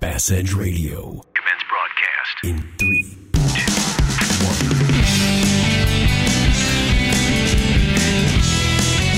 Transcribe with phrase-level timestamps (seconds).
[0.00, 1.22] Bass Edge Radio.
[1.34, 2.44] Commence broadcast.
[2.44, 3.72] In three, two,
[4.46, 4.80] one.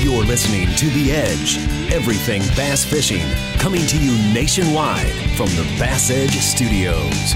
[0.02, 1.58] You're listening to The Edge.
[1.92, 3.22] Everything bass fishing.
[3.60, 7.34] Coming to you nationwide from the Bass Edge Studios.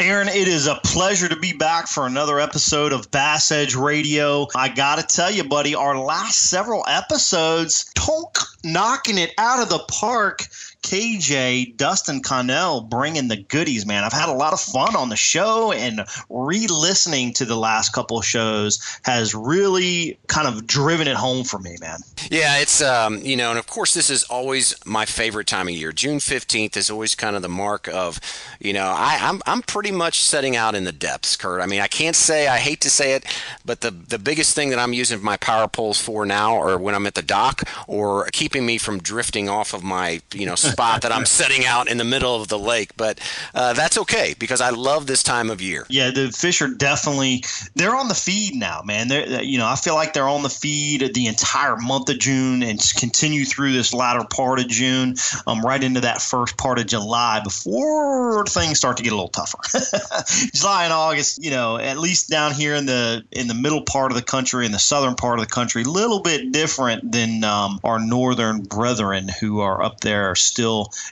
[0.00, 4.48] Aaron, it is a pleasure to be back for another episode of Bass Edge Radio.
[4.56, 9.68] I got to tell you, buddy, our last several episodes, Tonk knocking it out of
[9.68, 10.46] the park.
[10.82, 14.02] KJ, Dustin Connell bringing the goodies, man.
[14.02, 17.92] I've had a lot of fun on the show, and re listening to the last
[17.92, 22.00] couple shows has really kind of driven it home for me, man.
[22.30, 25.74] Yeah, it's, um, you know, and of course, this is always my favorite time of
[25.74, 25.92] year.
[25.92, 28.18] June 15th is always kind of the mark of,
[28.58, 31.60] you know, I, I'm, I'm pretty much setting out in the depths, Kurt.
[31.60, 33.24] I mean, I can't say, I hate to say it,
[33.64, 36.94] but the, the biggest thing that I'm using my power poles for now, or when
[36.94, 41.02] I'm at the dock, or keeping me from drifting off of my, you know, spot
[41.02, 42.96] that I'm setting out in the middle of the lake.
[42.96, 43.20] But
[43.54, 45.86] uh, that's okay because I love this time of year.
[45.88, 49.08] Yeah, the fish are definitely they're on the feed now, man.
[49.08, 52.62] They're you know I feel like they're on the feed the entire month of June
[52.62, 56.86] and continue through this latter part of June, um, right into that first part of
[56.86, 59.58] July before things start to get a little tougher.
[60.54, 64.10] July and August, you know, at least down here in the in the middle part
[64.12, 67.44] of the country, in the southern part of the country, a little bit different than
[67.44, 70.59] um, our northern brethren who are up there still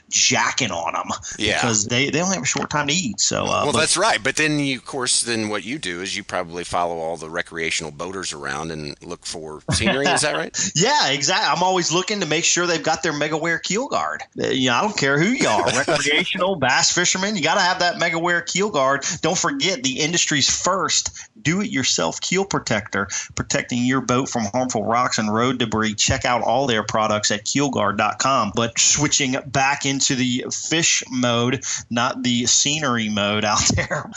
[0.09, 1.61] jacking on them yeah.
[1.61, 3.19] because they, they only have a short time to eat.
[3.19, 4.21] So, uh, well, but, that's right.
[4.23, 7.29] But then, you, of course, then what you do is you probably follow all the
[7.29, 10.05] recreational boaters around and look for scenery.
[10.05, 10.57] is that right?
[10.75, 11.49] Yeah, exactly.
[11.49, 14.21] I'm always looking to make sure they've got their MegaWare keel guard.
[14.41, 17.35] Uh, you know, I don't care who you are, recreational bass fisherman.
[17.35, 19.05] You got to have that MegaWare keel guard.
[19.21, 25.33] Don't forget the industry's first do-it-yourself keel protector, protecting your boat from harmful rocks and
[25.33, 25.95] road debris.
[25.95, 28.51] Check out all their products at keelguard.com.
[28.55, 34.09] But switching back into the fish mode, not the scenery mode out there.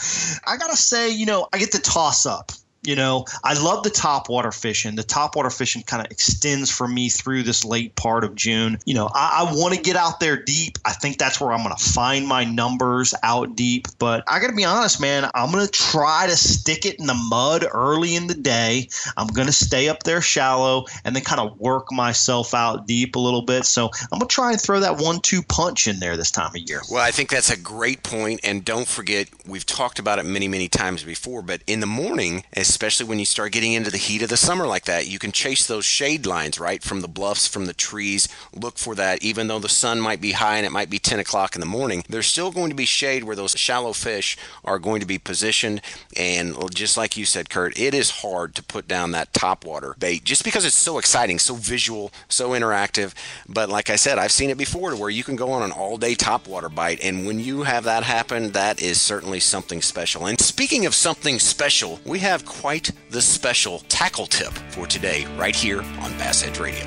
[0.45, 2.51] I gotta say, you know, I get the toss up
[2.83, 4.95] you know, I love the topwater fishing.
[4.95, 8.77] The topwater fishing kind of extends for me through this late part of June.
[8.85, 10.77] You know, I, I want to get out there deep.
[10.85, 13.87] I think that's where I'm going to find my numbers out deep.
[13.99, 17.07] But I got to be honest, man, I'm going to try to stick it in
[17.07, 18.89] the mud early in the day.
[19.17, 23.15] I'm going to stay up there shallow and then kind of work myself out deep
[23.15, 23.65] a little bit.
[23.65, 26.51] So I'm going to try and throw that one two punch in there this time
[26.55, 26.81] of year.
[26.91, 28.41] Well, I think that's a great point.
[28.43, 32.43] And don't forget, we've talked about it many, many times before, but in the morning,
[32.53, 35.07] as especially when you start getting into the heat of the summer like that.
[35.07, 38.27] You can chase those shade lines, right, from the bluffs, from the trees.
[38.51, 39.23] Look for that.
[39.23, 41.67] Even though the sun might be high and it might be 10 o'clock in the
[41.67, 45.19] morning, there's still going to be shade where those shallow fish are going to be
[45.19, 45.81] positioned.
[46.17, 50.23] And just like you said, Kurt, it is hard to put down that topwater bait
[50.23, 53.13] just because it's so exciting, so visual, so interactive.
[53.47, 55.71] But like I said, I've seen it before to where you can go on an
[55.71, 57.03] all day topwater bite.
[57.03, 60.25] And when you have that happen, that is certainly something special.
[60.25, 65.53] And speaking of something special, we have quite the special tackle tip for today, right
[65.53, 66.85] here on Bass Edge Radio.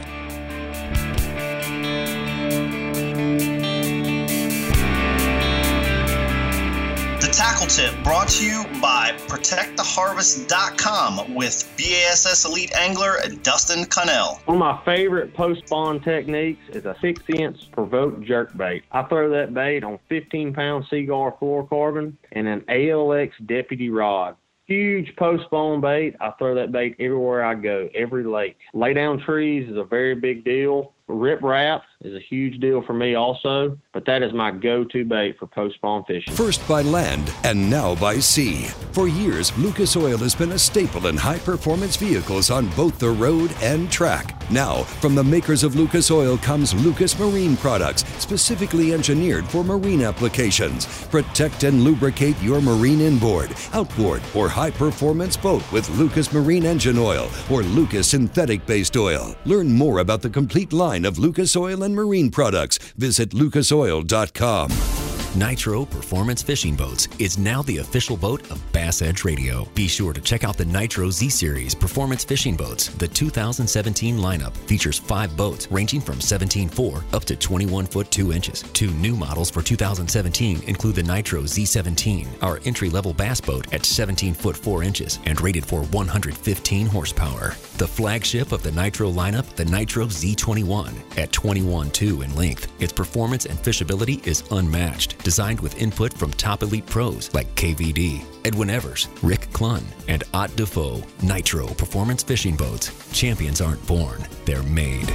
[7.21, 14.41] The tackle tip brought to you by ProtectTheHarvest.com with BASS Elite Angler Dustin Connell.
[14.47, 18.85] One of my favorite post spawn techniques is a six inch provoked jerk bait.
[18.93, 24.37] I throw that bait on 15 pound Seaguar fluorocarbon and an ALX deputy rod
[24.67, 26.15] huge post spawn bait.
[26.21, 28.57] I throw that bait everywhere I go, every lake.
[28.75, 30.93] Lay down trees is a very big deal.
[31.09, 35.47] Riprap is a huge deal for me also, but that is my go-to bait for
[35.47, 36.35] post-spawn fishing.
[36.35, 38.65] First by land and now by sea.
[38.93, 43.51] For years, Lucas Oil has been a staple in high-performance vehicles on both the road
[43.63, 44.35] and track.
[44.51, 50.03] Now, from the makers of Lucas Oil comes Lucas Marine products, specifically engineered for marine
[50.03, 50.87] applications.
[51.09, 57.29] Protect and lubricate your marine inboard, outboard, or high-performance boat with Lucas Marine engine oil
[57.51, 59.35] or Lucas synthetic-based oil.
[59.47, 62.77] Learn more about the complete line of Lucas Oil and marine products.
[62.99, 65.26] Visit lucasoil.com.
[65.37, 69.69] Nitro Performance Fishing Boats is now the official boat of Bass Edge Radio.
[69.75, 72.89] Be sure to check out the Nitro Z Series Performance Fishing Boats.
[72.89, 78.63] The 2017 lineup features five boats ranging from 17.4 up to 21 foot 2 inches.
[78.73, 83.85] Two new models for 2017 include the Nitro Z17, our entry level bass boat at
[83.85, 87.51] 17 foot 4 inches and rated for 115 horsepower.
[87.77, 92.73] The flagship of the Nitro lineup, the Nitro Z21, at 21.2 in length.
[92.81, 98.25] Its performance and fishability is unmatched designed with input from top elite pros like KVD,
[98.45, 101.03] Edwin Evers, Rick Clunn, and Ott Defoe.
[101.21, 102.93] Nitro Performance Fishing Boats.
[103.13, 105.13] Champions aren't born, they're made.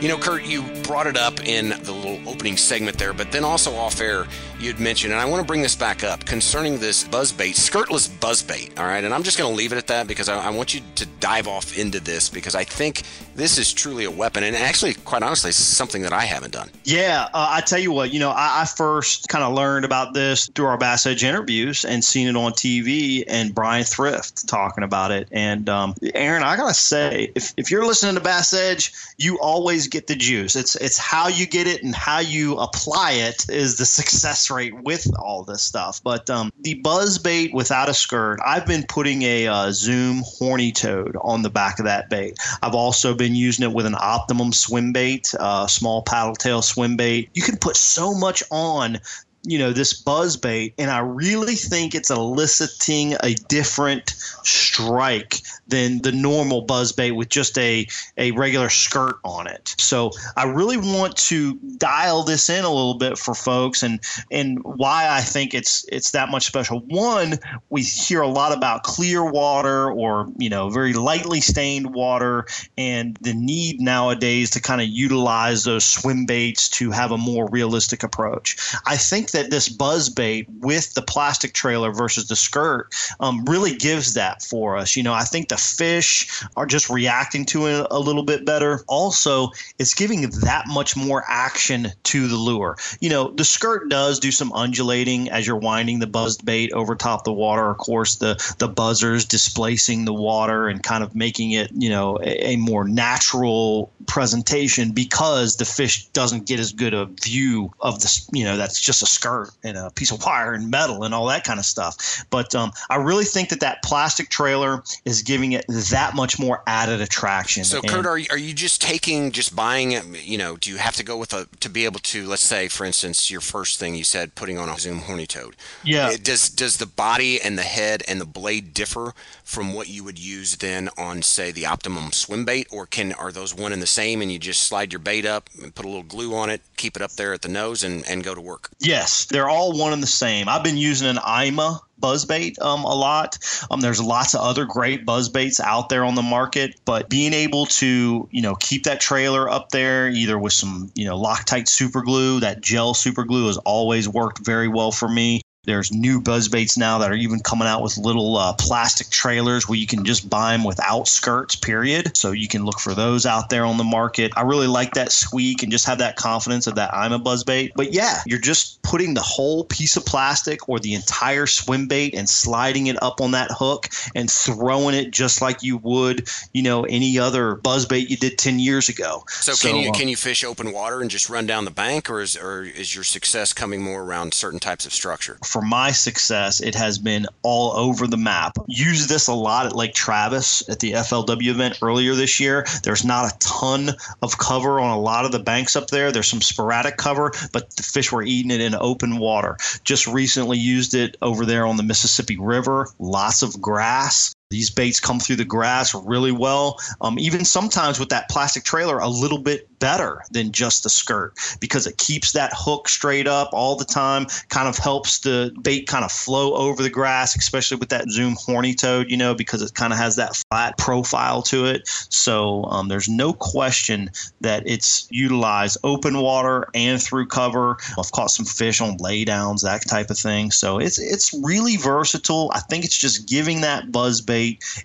[0.00, 3.42] You know, Kurt, you brought it up in the little opening segment there, but then
[3.42, 4.28] also off air,
[4.60, 8.78] you'd mentioned, and I want to bring this back up concerning this buzzbait, skirtless buzzbait.
[8.78, 10.74] All right, and I'm just going to leave it at that because I, I, want
[10.74, 13.02] you to dive off into this because I think
[13.34, 16.70] this is truly a weapon, and actually, quite honestly, something that I haven't done.
[16.84, 20.14] Yeah, uh, I tell you what, you know, I, I first kind of learned about
[20.14, 24.84] this through our Bass Edge interviews and seen it on TV, and Bryan Thrift talking
[24.84, 25.28] about it.
[25.30, 29.86] And um, Aaron, I gotta say, if, if you're listening to Bass Edge, you always
[29.86, 30.56] get the juice.
[30.56, 34.74] It's it's how you get it and how you apply it is the success rate
[34.82, 36.00] with all this stuff.
[36.02, 40.72] But um, the buzz bait without a skirt, I've been putting a uh, Zoom horny
[40.72, 42.38] toad on the back of that bait.
[42.62, 46.96] I've also been using it with an Optimum swim bait, uh, small paddle tail swim
[46.96, 47.30] bait.
[47.34, 48.98] You can put so much on
[49.44, 54.10] you know this buzz bait and i really think it's eliciting a different
[54.42, 57.86] strike than the normal buzz bait with just a,
[58.16, 59.74] a regular skirt on it.
[59.78, 64.00] So i really want to dial this in a little bit for folks and
[64.30, 66.80] and why i think it's it's that much special.
[66.80, 67.38] One
[67.70, 72.46] we hear a lot about clear water or you know very lightly stained water
[72.76, 77.48] and the need nowadays to kind of utilize those swim baits to have a more
[77.50, 78.56] realistic approach.
[78.86, 83.74] I think that this buzz bait with the plastic trailer versus the skirt um, really
[83.74, 84.96] gives that for us.
[84.96, 88.84] You know, I think the fish are just reacting to it a little bit better.
[88.88, 92.76] Also, it's giving that much more action to the lure.
[93.00, 96.94] You know, the skirt does do some undulating as you're winding the buzzed bait over
[96.94, 97.70] top the water.
[97.70, 102.18] Of course, the the buzzers displacing the water and kind of making it, you know,
[102.22, 108.00] a, a more natural presentation because the fish doesn't get as good a view of
[108.00, 111.12] the, you know, that's just a skirt and a piece of wire and metal and
[111.14, 112.24] all that kind of stuff.
[112.30, 116.62] But um, I really think that that plastic trailer is giving it that much more
[116.66, 117.64] added attraction.
[117.64, 120.04] So, and, Kurt, are you, are you just taking, just buying it?
[120.24, 122.68] You know, do you have to go with a to be able to, let's say,
[122.68, 125.56] for instance, your first thing you said, putting on a Zoom horny toad.
[125.82, 126.10] Yeah.
[126.10, 129.14] It, does does the body and the head and the blade differ
[129.48, 133.32] from what you would use then on, say, the Optimum swim bait, or can are
[133.32, 135.88] those one and the same, and you just slide your bait up and put a
[135.88, 138.42] little glue on it, keep it up there at the nose, and and go to
[138.42, 138.68] work?
[138.78, 140.50] Yes, they're all one and the same.
[140.50, 143.38] I've been using an IMA buzzbait um, a lot.
[143.70, 147.64] Um, there's lots of other great buzzbaits out there on the market, but being able
[147.66, 152.02] to you know keep that trailer up there either with some you know Loctite super
[152.02, 155.40] glue, that gel super glue has always worked very well for me.
[155.68, 159.68] There's new buzz baits now that are even coming out with little uh, plastic trailers
[159.68, 162.16] where you can just buy them without skirts, period.
[162.16, 164.32] So you can look for those out there on the market.
[164.34, 167.72] I really like that squeak and just have that confidence of that IMA buzz bait.
[167.76, 172.14] But yeah, you're just putting the whole piece of plastic or the entire swim bait
[172.14, 176.62] and sliding it up on that hook and throwing it just like you would, you
[176.62, 179.22] know, any other buzz bait you did 10 years ago.
[179.28, 181.70] So, so can you uh, can you fish open water and just run down the
[181.70, 185.36] bank or is or is your success coming more around certain types of structure?
[185.58, 188.58] For my success, it has been all over the map.
[188.68, 192.64] Use this a lot at Lake Travis at the FLW event earlier this year.
[192.84, 193.90] There's not a ton
[194.22, 196.12] of cover on a lot of the banks up there.
[196.12, 199.56] There's some sporadic cover, but the fish were eating it in open water.
[199.82, 202.86] Just recently used it over there on the Mississippi River.
[203.00, 204.36] Lots of grass.
[204.50, 206.78] These baits come through the grass really well.
[207.02, 211.34] Um, even sometimes with that plastic trailer, a little bit better than just the skirt
[211.60, 215.86] because it keeps that hook straight up all the time, kind of helps the bait
[215.86, 219.60] kind of flow over the grass, especially with that Zoom horny toad, you know, because
[219.60, 221.82] it kind of has that flat profile to it.
[222.08, 227.76] So um, there's no question that it's utilized open water and through cover.
[227.98, 230.52] I've caught some fish on laydowns, that type of thing.
[230.52, 232.50] So it's it's really versatile.
[232.54, 234.37] I think it's just giving that buzz bait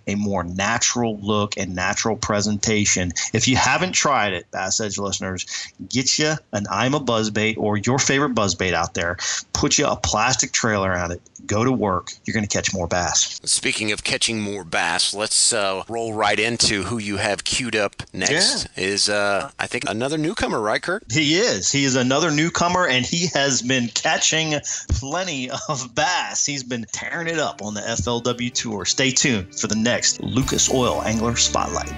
[0.08, 3.12] a more natural look and natural presentation.
[3.34, 5.46] If you haven't tried it, Bass Edge listeners,
[5.90, 9.18] get you an IMA buzzbait or your favorite buzzbait out there.
[9.54, 11.22] Put you a plastic trailer around it.
[11.46, 12.12] Go to work.
[12.26, 13.42] You're going to catch more bass.
[13.44, 17.96] Speaking of catching more bass, let's uh, roll right into who you have queued up
[18.14, 18.68] next.
[18.78, 18.84] Yeah.
[18.84, 21.04] Is uh, I think another newcomer, right, Kurt?
[21.12, 21.72] He is.
[21.72, 24.54] He is another newcomer, and he has been catching
[24.90, 26.46] plenty of bass.
[26.46, 28.86] He's been tearing it up on the FLW tour.
[28.86, 31.92] Stay tuned for the next Lucas Oil Angler Spotlight.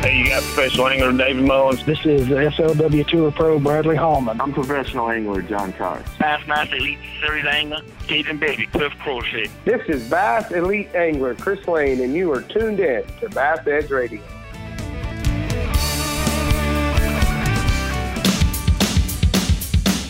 [0.00, 1.84] Hey, you got professional angler David Mullins.
[1.84, 4.40] This is FLW Tour Pro Bradley Hallman.
[4.40, 6.08] I'm professional angler John Cox.
[6.16, 9.50] Bassmaster Elite Series Angler Stephen Baby, Cliff Crochet.
[9.66, 13.90] This is Bass Elite Angler Chris Lane, and you are tuned in to Bass Edge
[13.90, 14.22] Radio.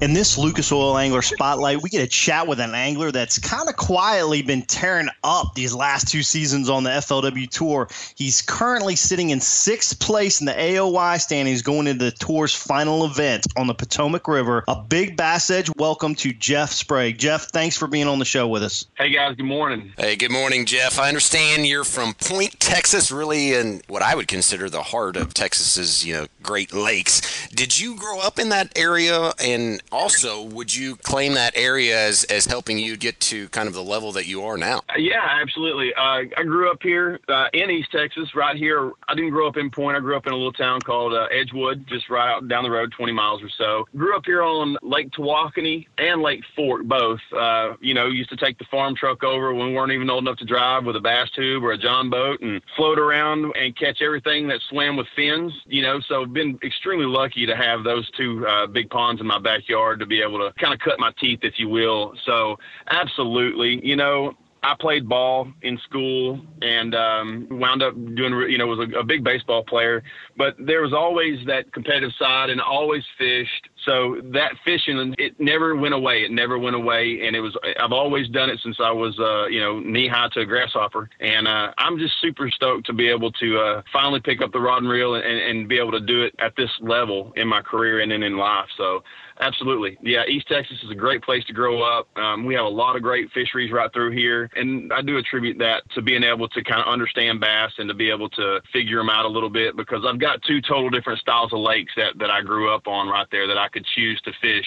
[0.00, 3.68] In this Lucas Oil Angler Spotlight, we get a chat with an angler that's kind
[3.68, 7.88] of quietly been tearing up these last two seasons on the FLW Tour.
[8.16, 13.04] He's currently sitting in sixth place in the AOY standings going into the tour's final
[13.04, 14.64] event on the Potomac River.
[14.68, 17.16] A big Bass Edge welcome to Jeff Sprague.
[17.16, 18.86] Jeff, thanks for being on the show with us.
[18.98, 19.36] Hey, guys.
[19.36, 19.92] Good morning.
[19.96, 20.98] Hey, good morning, Jeff.
[20.98, 25.34] I understand you're from Point, Texas, really in what I would consider the heart of
[25.34, 27.48] Texas's, you know, Great Lakes.
[27.48, 32.24] Did you grow up in that area and also, would you claim that area as,
[32.24, 34.82] as helping you get to kind of the level that you are now?
[34.96, 35.94] Yeah, absolutely.
[35.94, 38.92] Uh, I grew up here uh, in East Texas, right here.
[39.08, 39.96] I didn't grow up in Point.
[39.96, 42.70] I grew up in a little town called uh, Edgewood, just right out down the
[42.70, 43.84] road, 20 miles or so.
[43.96, 47.20] Grew up here on Lake Tawakoni and Lake Fork, both.
[47.36, 50.24] Uh, you know, used to take the farm truck over when we weren't even old
[50.24, 53.76] enough to drive with a bass tube or a John boat and float around and
[53.76, 55.52] catch everything that swam with fins.
[55.66, 59.38] You know, so been extremely lucky to have those two uh, big ponds in my
[59.38, 62.14] backyard to be able to kind of cut my teeth, if you will.
[62.24, 62.56] So,
[62.90, 68.66] absolutely, you know, I played ball in school and um, wound up doing, you know,
[68.66, 70.02] was a, a, big baseball player.
[70.38, 73.68] But there was always that competitive side and always fished.
[73.84, 76.22] So that fishing, it never went away.
[76.22, 77.20] It never went away.
[77.26, 80.30] And it was, I've always done it since I was, uh, you know, knee high
[80.32, 81.10] to a grasshopper.
[81.20, 84.60] And uh, I'm just super stoked to be able to uh, finally pick up the
[84.60, 87.60] rod and reel and, and be able to do it at this level in my
[87.60, 88.68] career and then in life.
[88.78, 89.02] So
[89.40, 89.98] Absolutely.
[90.00, 92.06] Yeah, East Texas is a great place to grow up.
[92.16, 94.48] Um, we have a lot of great fisheries right through here.
[94.54, 97.94] And I do attribute that to being able to kind of understand bass and to
[97.94, 101.18] be able to figure them out a little bit because I've got two total different
[101.18, 104.20] styles of lakes that, that I grew up on right there that I could choose
[104.22, 104.66] to fish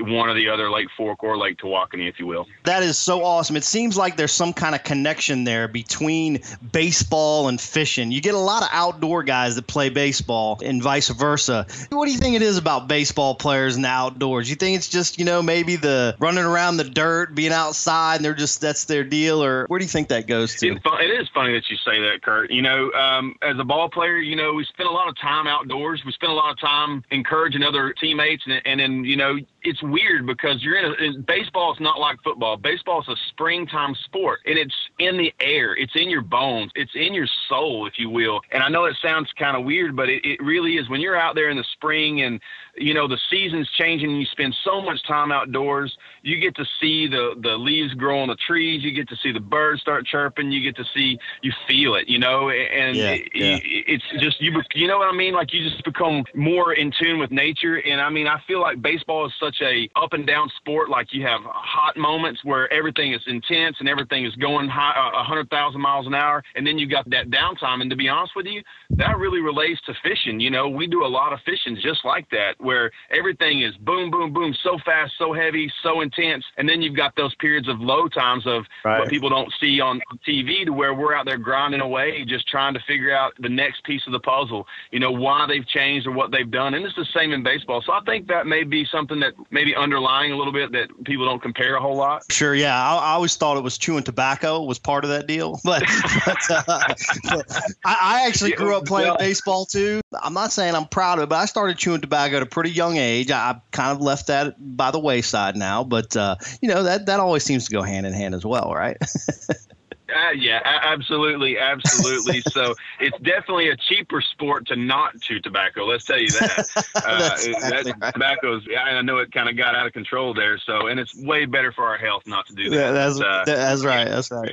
[0.00, 2.46] one or the other Lake Fork or Lake Tawakoni, if you will.
[2.64, 3.56] That is so awesome.
[3.56, 6.40] It seems like there's some kind of connection there between
[6.72, 8.10] baseball and fishing.
[8.10, 11.66] You get a lot of outdoor guys that play baseball and vice versa.
[11.90, 14.48] What do you think it is about baseball players and the outdoors?
[14.48, 18.24] You think it's just, you know, maybe the running around the dirt, being outside, and
[18.24, 19.42] they're just, that's their deal?
[19.42, 20.68] Or where do you think that goes to?
[20.74, 22.50] it is funny that you say that, Kurt.
[22.50, 25.46] You know, um, as a ball player, you know, we spend a lot of time
[25.46, 26.02] outdoors.
[26.04, 28.44] We spend a lot of time encouraging other teammates.
[28.46, 31.72] And, and then, you know, it's weird because you're in, a, in baseball.
[31.72, 32.56] It's not like football.
[32.56, 35.74] Baseball is a springtime sport, and it's in the air.
[35.74, 36.70] It's in your bones.
[36.74, 38.40] It's in your soul, if you will.
[38.52, 40.88] And I know it sounds kind of weird, but it, it really is.
[40.90, 42.40] When you're out there in the spring and
[42.76, 46.64] you know the season's changing and you spend so much time outdoors you get to
[46.80, 50.06] see the the leaves grow on the trees you get to see the birds start
[50.06, 53.58] chirping you get to see you feel it you know and yeah, it, yeah.
[53.62, 57.18] it's just you you know what i mean like you just become more in tune
[57.18, 60.50] with nature and i mean i feel like baseball is such a up and down
[60.56, 64.94] sport like you have hot moments where everything is intense and everything is going high
[64.96, 67.96] a uh, hundred thousand miles an hour and then you got that downtime and to
[67.96, 71.32] be honest with you that really relates to fishing you know we do a lot
[71.32, 75.70] of fishing just like that where everything is boom, boom, boom, so fast, so heavy,
[75.82, 76.13] so intense.
[76.18, 79.00] And then you've got those periods of low times of right.
[79.00, 82.74] what people don't see on TV to where we're out there grinding away, just trying
[82.74, 86.12] to figure out the next piece of the puzzle, you know, why they've changed or
[86.12, 86.74] what they've done.
[86.74, 87.82] And it's the same in baseball.
[87.82, 91.24] So I think that may be something that maybe underlying a little bit that people
[91.24, 92.22] don't compare a whole lot.
[92.30, 92.54] Sure.
[92.54, 92.76] Yeah.
[92.76, 95.60] I, I always thought it was chewing tobacco was part of that deal.
[95.74, 95.82] But,
[96.26, 96.94] but, uh,
[97.24, 100.00] but I, I, actually grew up playing baseball too.
[100.22, 102.70] I'm not saying I'm proud of it, but I started chewing tobacco at a pretty
[102.70, 103.30] young age.
[103.30, 107.06] I, have kind of left that by the wayside now, but uh, you know that
[107.06, 108.96] that always seems to go hand in hand as well, right?
[110.08, 112.40] Uh, yeah, absolutely, absolutely.
[112.50, 115.86] so it's definitely a cheaper sport to not chew tobacco.
[115.86, 116.66] Let's tell you that.
[116.94, 118.12] Uh, exactly that right.
[118.14, 118.62] tobacco's.
[118.78, 120.58] I know it kind of got out of control there.
[120.58, 122.76] So, and it's way better for our health not to do that.
[122.76, 124.08] Yeah, that's uh, that's right.
[124.08, 124.52] That's right.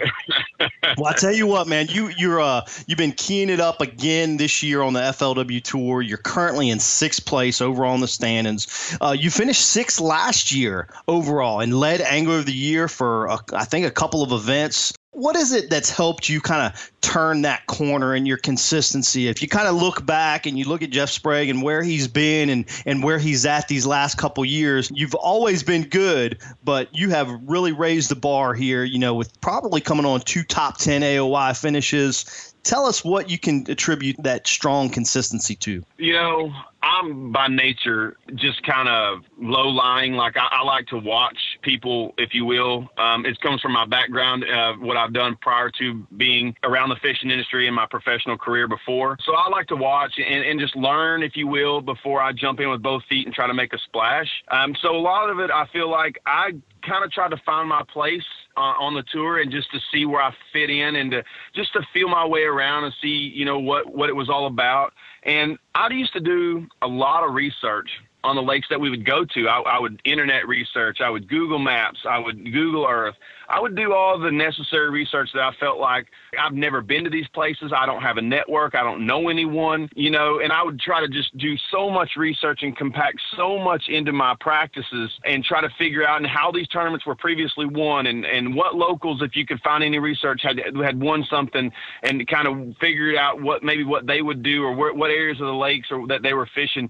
[0.98, 4.38] well, I tell you what, man, you you're uh you've been keying it up again
[4.38, 6.02] this year on the FLW tour.
[6.02, 8.98] You're currently in sixth place overall in the standings.
[9.00, 13.40] Uh, you finished sixth last year overall and led Angler of the Year for a,
[13.54, 17.42] I think a couple of events what is it that's helped you kind of turn
[17.42, 19.28] that corner in your consistency?
[19.28, 22.08] If you kind of look back and you look at Jeff Sprague and where he's
[22.08, 26.96] been and, and where he's at these last couple years, you've always been good, but
[26.96, 30.78] you have really raised the bar here, you know, with probably coming on two top
[30.78, 32.54] 10 AOY finishes.
[32.64, 35.84] Tell us what you can attribute that strong consistency to.
[35.98, 36.54] You know,
[37.02, 40.14] I'm by nature just kind of low lying.
[40.14, 42.88] Like I, I, like to watch people, if you will.
[42.98, 46.96] Um, it comes from my background, uh, what I've done prior to being around the
[47.02, 49.18] fishing industry in my professional career before.
[49.26, 52.60] So I like to watch and, and just learn, if you will, before I jump
[52.60, 54.28] in with both feet and try to make a splash.
[54.50, 56.52] Um, so a lot of it, I feel like I
[56.88, 58.24] kind of tried to find my place
[58.58, 61.24] uh, on the tour and just to see where I fit in and to
[61.56, 64.48] just to feel my way around and see, you know, what, what it was all
[64.48, 64.94] about.
[65.24, 67.90] And I used to do a lot of research
[68.24, 69.48] on the lakes that we would go to.
[69.48, 73.16] I, I, would internet research, I would Google Maps, I would Google Earth.
[73.50, 76.08] I would do all the necessary research that I felt like
[76.40, 77.74] I've never been to these places.
[77.76, 78.76] I don't have a network.
[78.76, 82.12] I don't know anyone, you know, and I would try to just do so much
[82.16, 86.52] research and compact so much into my practices and try to figure out and how
[86.52, 90.42] these tournaments were previously won and, and what locals, if you could find any research,
[90.44, 91.72] had had won something
[92.04, 95.42] and kind of figured out what maybe what they would do or where, what areas
[95.42, 96.90] of the lakes or that they were fishing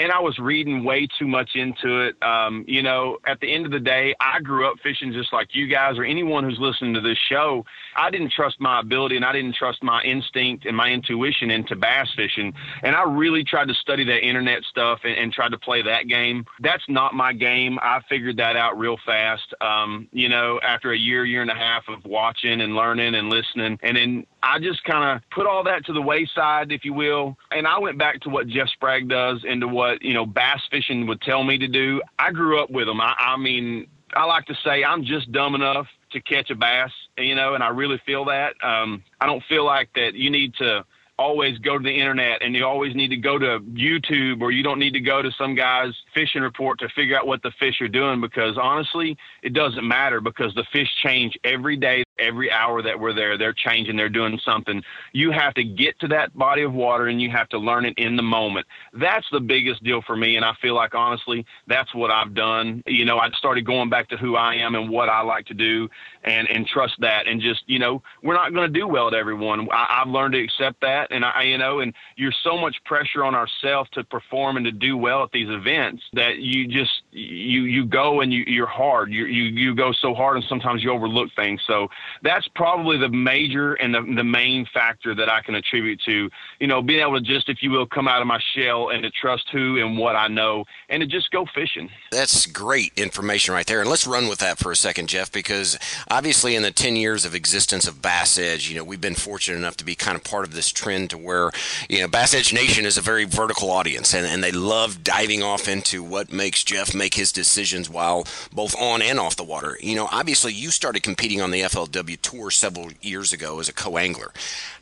[0.00, 2.16] and I was reading way too much into it.
[2.22, 5.48] Um, you know, at the end of the day, I grew up fishing just like
[5.52, 7.66] you guys or anyone who's listening to this show.
[7.94, 11.76] I didn't trust my ability and I didn't trust my instinct and my intuition into
[11.76, 12.54] bass fishing.
[12.82, 16.08] And I really tried to study that internet stuff and, and tried to play that
[16.08, 16.46] game.
[16.60, 17.78] That's not my game.
[17.82, 19.52] I figured that out real fast.
[19.60, 23.28] Um, you know, after a year, year and a half of watching and learning and
[23.28, 26.94] listening, and then I just kind of put all that to the wayside, if you
[26.94, 30.26] will, and I went back to what Jeff Sprague does and to what you know
[30.26, 32.02] bass fishing would tell me to do.
[32.18, 33.00] I grew up with them.
[33.00, 36.90] I, I mean, I like to say I'm just dumb enough to catch a bass,
[37.16, 38.54] you know, and I really feel that.
[38.62, 40.84] Um, I don't feel like that you need to
[41.20, 44.62] always go to the internet and you always need to go to YouTube or you
[44.62, 47.78] don't need to go to some guy's fishing report to figure out what the fish
[47.82, 52.82] are doing because honestly, it doesn't matter because the fish change every day every hour
[52.82, 54.82] that we're there, they're changing, they're doing something.
[55.12, 57.94] You have to get to that body of water and you have to learn it
[57.96, 58.66] in the moment.
[58.92, 60.36] That's the biggest deal for me.
[60.36, 62.82] And I feel like, honestly, that's what I've done.
[62.86, 65.54] You know, I started going back to who I am and what I like to
[65.54, 65.88] do
[66.24, 67.26] and, and trust that.
[67.26, 69.68] And just, you know, we're not going to do well at everyone.
[69.72, 71.09] I, I've learned to accept that.
[71.10, 74.72] And I, you know, and you're so much pressure on ourselves to perform and to
[74.72, 79.12] do well at these events that you just, you, you go and you, you're hard.
[79.12, 81.60] You, you, you go so hard and sometimes you overlook things.
[81.66, 81.88] So
[82.22, 86.66] that's probably the major and the, the main factor that I can attribute to, you
[86.66, 89.10] know, being able to just, if you will, come out of my shell and to
[89.10, 91.90] trust who and what I know and to just go fishing.
[92.12, 93.80] That's great information right there.
[93.80, 95.78] And let's run with that for a second, Jeff, because
[96.10, 99.58] obviously in the 10 years of existence of Bass Edge, you know, we've been fortunate
[99.58, 101.50] enough to be kind of part of this trend to where,
[101.88, 105.42] you know, Bass Edge Nation is a very vertical audience and, and they love diving
[105.42, 109.78] off into what makes Jeff make his decisions while both on and off the water.
[109.80, 113.72] You know, obviously you started competing on the FLW Tour several years ago as a
[113.72, 114.30] co angler.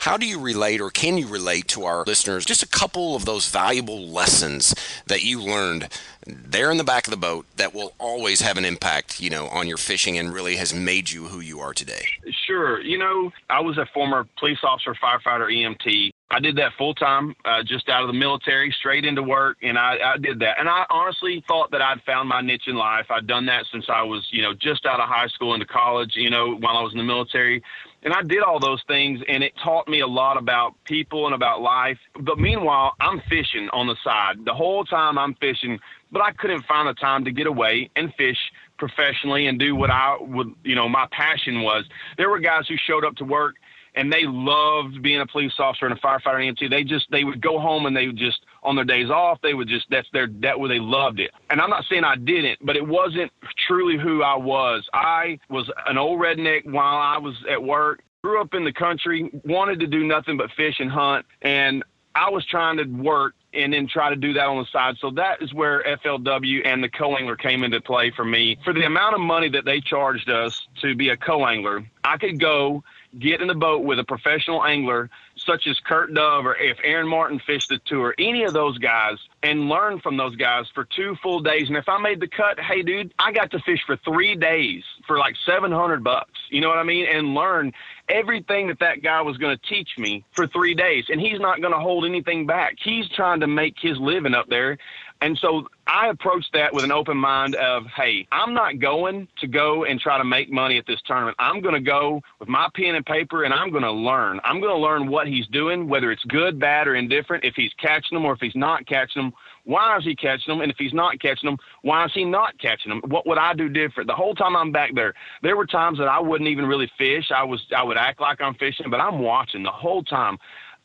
[0.00, 3.24] How do you relate or can you relate to our listeners just a couple of
[3.24, 4.74] those valuable lessons
[5.07, 5.88] that you learned
[6.26, 9.46] there in the back of the boat that will always have an impact, you know,
[9.46, 12.04] on your fishing and really has made you who you are today?
[12.46, 12.81] Sure.
[12.81, 16.11] You know, I was a former police officer, firefighter, EMT.
[16.30, 19.78] I did that full time, uh, just out of the military, straight into work, and
[19.78, 20.60] I, I did that.
[20.60, 23.06] And I honestly thought that I'd found my niche in life.
[23.10, 26.12] I'd done that since I was, you know, just out of high school into college,
[26.16, 27.62] you know, while I was in the military.
[28.02, 31.34] And I did all those things, and it taught me a lot about people and
[31.34, 31.98] about life.
[32.20, 34.44] But meanwhile, I'm fishing on the side.
[34.44, 35.78] The whole time I'm fishing,
[36.12, 38.38] but I couldn't find the time to get away and fish
[38.78, 41.84] professionally and do what I would, you know, my passion was.
[42.18, 43.56] There were guys who showed up to work
[43.98, 46.70] and they loved being a police officer and a firefighter and EMT.
[46.70, 49.54] They just they would go home and they would just on their days off they
[49.54, 51.32] would just that's their that where they loved it.
[51.50, 53.32] And I'm not saying I didn't, but it wasn't
[53.66, 54.88] truly who I was.
[54.92, 58.02] I was an old redneck while I was at work.
[58.22, 61.84] Grew up in the country, wanted to do nothing but fish and hunt, and
[62.14, 64.96] I was trying to work and then try to do that on the side.
[65.00, 68.58] So that is where FLW and the co-angler came into play for me.
[68.64, 72.40] For the amount of money that they charged us to be a co-angler, I could
[72.40, 72.82] go
[73.18, 77.08] get in the boat with a professional angler such as Kurt Dove or if Aaron
[77.08, 81.16] Martin fished the tour, any of those guys, and learn from those guys for two
[81.22, 81.68] full days.
[81.68, 84.82] And if I made the cut, hey, dude, I got to fish for three days
[85.06, 86.32] for like 700 bucks.
[86.50, 87.06] You know what I mean?
[87.06, 87.72] And learn
[88.08, 91.04] everything that that guy was going to teach me for three days.
[91.08, 92.76] And he's not going to hold anything back.
[92.82, 94.78] He's trying to make his living up there.
[95.20, 99.48] And so I approached that with an open mind of, hey, I'm not going to
[99.48, 101.37] go and try to make money at this tournament.
[101.40, 104.38] I'm going to go with my pen and paper and I'm going to learn.
[104.44, 107.72] I'm going to learn what he's doing, whether it's good, bad, or indifferent, if he's
[107.81, 109.33] catching them or if he's not catching them.
[109.64, 110.61] Why is he catching them?
[110.61, 113.02] And if he's not catching them, why is he not catching them?
[113.09, 114.09] What would I do different?
[114.09, 117.31] The whole time I'm back there, there were times that I wouldn't even really fish.
[117.35, 120.38] I was I would act like I'm fishing, but I'm watching the whole time.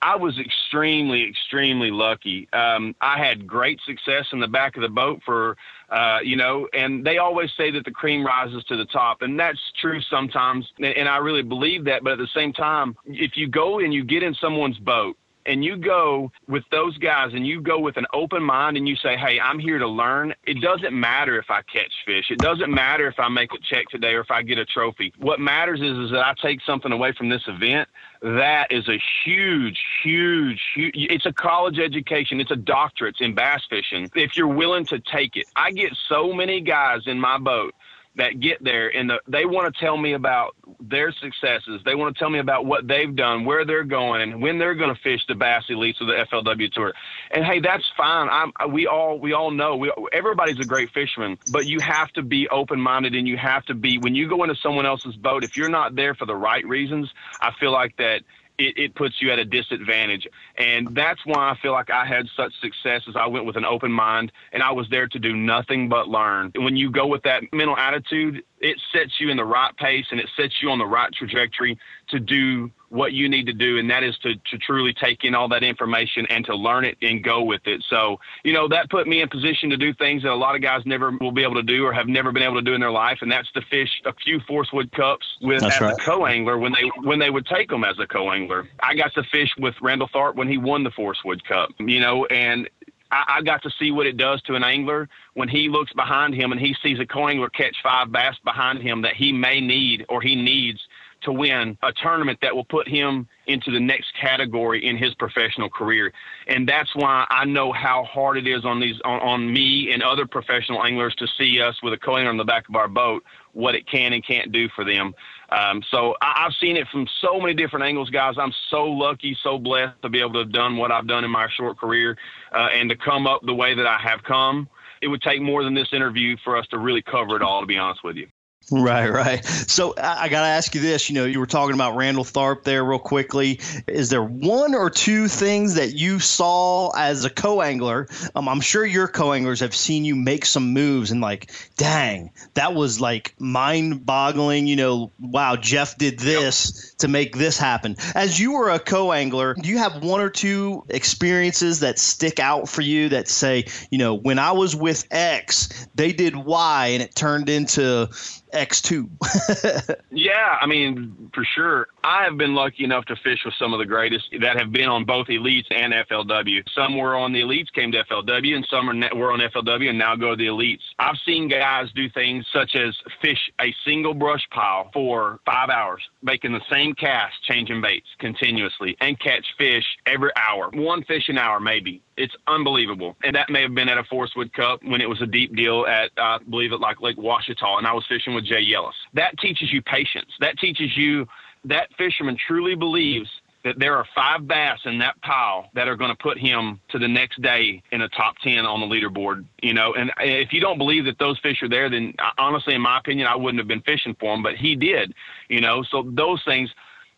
[0.04, 2.50] I was extremely, extremely lucky.
[2.52, 5.56] Um, I had great success in the back of the boat for,
[5.90, 9.40] uh, you know, and they always say that the cream rises to the top, and
[9.40, 12.04] that's true sometimes, and I really believe that.
[12.04, 15.64] But at the same time, if you go and you get in someone's boat and
[15.64, 19.18] you go with those guys and you go with an open mind and you say,
[19.18, 20.34] Hey, I'm here to learn.
[20.46, 22.32] It doesn't matter if I catch fish.
[22.32, 25.14] It doesn't matter if I make a check today or if I get a trophy.
[25.18, 27.90] What matters is, is that I take something away from this event.
[28.22, 32.40] That is a huge, huge, huge, it's a college education.
[32.40, 34.10] It's a doctorate in bass fishing.
[34.16, 37.76] If you're willing to take it, I get so many guys in my boat
[38.16, 41.82] that get there and the, they want to tell me about their successes.
[41.86, 44.76] They want to tell me about what they've done, where they're going, and when they're
[44.76, 46.94] going to fish the Bass Elites or the FLW Tour.
[47.32, 48.30] And hey, that's fine.
[48.30, 52.22] I'm, we all we all know we everybody's a great fisherman, but you have to
[52.22, 55.44] be open minded and you have to be when you go into someone else's boat.
[55.44, 57.10] If you're not there for the right reasons,
[57.42, 58.22] I feel like that
[58.64, 60.28] it, it puts you at a disadvantage.
[60.58, 63.66] And that's why I feel like I had such success as I went with an
[63.66, 66.52] open mind and I was there to do nothing but learn.
[66.56, 70.20] When you go with that mental attitude, it sets you in the right pace and
[70.20, 71.78] it sets you on the right trajectory
[72.10, 75.34] to do what you need to do, and that is to, to truly take in
[75.34, 77.84] all that information and to learn it and go with it.
[77.90, 80.62] So, you know, that put me in position to do things that a lot of
[80.62, 82.80] guys never will be able to do or have never been able to do in
[82.80, 85.94] their life, and that's to fish a few Forrest Wood Cups with that's as right.
[85.94, 88.70] a co-angler when they when they would take them as a co-angler.
[88.80, 92.00] I got to fish with Randall Tharp when he won the Forrest Wood Cup, you
[92.00, 92.70] know, and
[93.14, 96.34] I, I got to see what it does to an angler when he looks behind
[96.34, 100.06] him and he sees a co-angler catch five bass behind him that he may need
[100.10, 100.80] or he needs
[101.22, 105.70] to win a tournament that will put him into the next category in his professional
[105.70, 106.12] career.
[106.48, 110.04] And that's why I know how hard it is on these on, on me and
[110.04, 113.24] other professional anglers to see us with a co-angler on the back of our boat,
[113.54, 115.14] what it can and can't do for them.
[115.50, 118.36] Um, so I, I've seen it from so many different angles, guys.
[118.38, 121.32] I'm so lucky, so blessed to be able to have done what I've done in
[121.32, 122.18] my short career
[122.52, 124.68] uh, and to come up the way that I have come.
[125.02, 127.68] It would take more than this interview for us to really cover it all, to
[127.68, 128.28] be honest with you.
[128.72, 129.46] Right, right.
[129.46, 131.10] So I, I got to ask you this.
[131.10, 133.60] You know, you were talking about Randall Tharp there, real quickly.
[133.88, 138.08] Is there one or two things that you saw as a co-angler?
[138.36, 142.74] Um, I'm sure your co-anglers have seen you make some moves and like, dang, that
[142.74, 144.66] was like mind-boggling.
[144.66, 146.98] You know, wow, Jeff did this yep.
[147.00, 147.96] to make this happen.
[148.16, 152.70] As you were a co-angler, do you have one or two experiences that stick out
[152.70, 157.04] for you that say, you know, when I was with X, they did Y, and
[157.04, 158.10] it turned into
[158.54, 160.00] X2.
[160.12, 161.88] yeah, I mean, for sure.
[162.04, 164.90] I have been lucky enough to fish with some of the greatest that have been
[164.90, 166.62] on both Elites and FLW.
[166.76, 169.98] Some were on the Elites, came to FLW, and some are were on FLW and
[169.98, 170.82] now go to the Elites.
[171.00, 176.02] I've seen guys do things such as fish a single brush pile for five hours,
[176.22, 180.70] making the same cast, changing baits continuously, and catch fish every hour.
[180.74, 182.02] One fish an hour, maybe.
[182.18, 183.16] It's unbelievable.
[183.24, 185.56] And that may have been at a Forrest Wood Cup when it was a deep
[185.56, 188.92] deal at, I believe it, like Lake Ouachita, and I was fishing with Jay Yelas.
[189.14, 190.30] That teaches you patience.
[190.40, 191.26] That teaches you
[191.66, 193.30] that fisherman truly believes
[193.64, 197.00] that there are five bass in that pile that are going to put him to
[197.00, 199.94] the next day in a top 10 on the leaderboard, you know.
[199.94, 202.98] And if you don't believe that those fish are there, then uh, honestly, in my
[202.98, 205.14] opinion, I wouldn't have been fishing for them, but he did,
[205.48, 205.84] you know.
[205.84, 206.70] So those things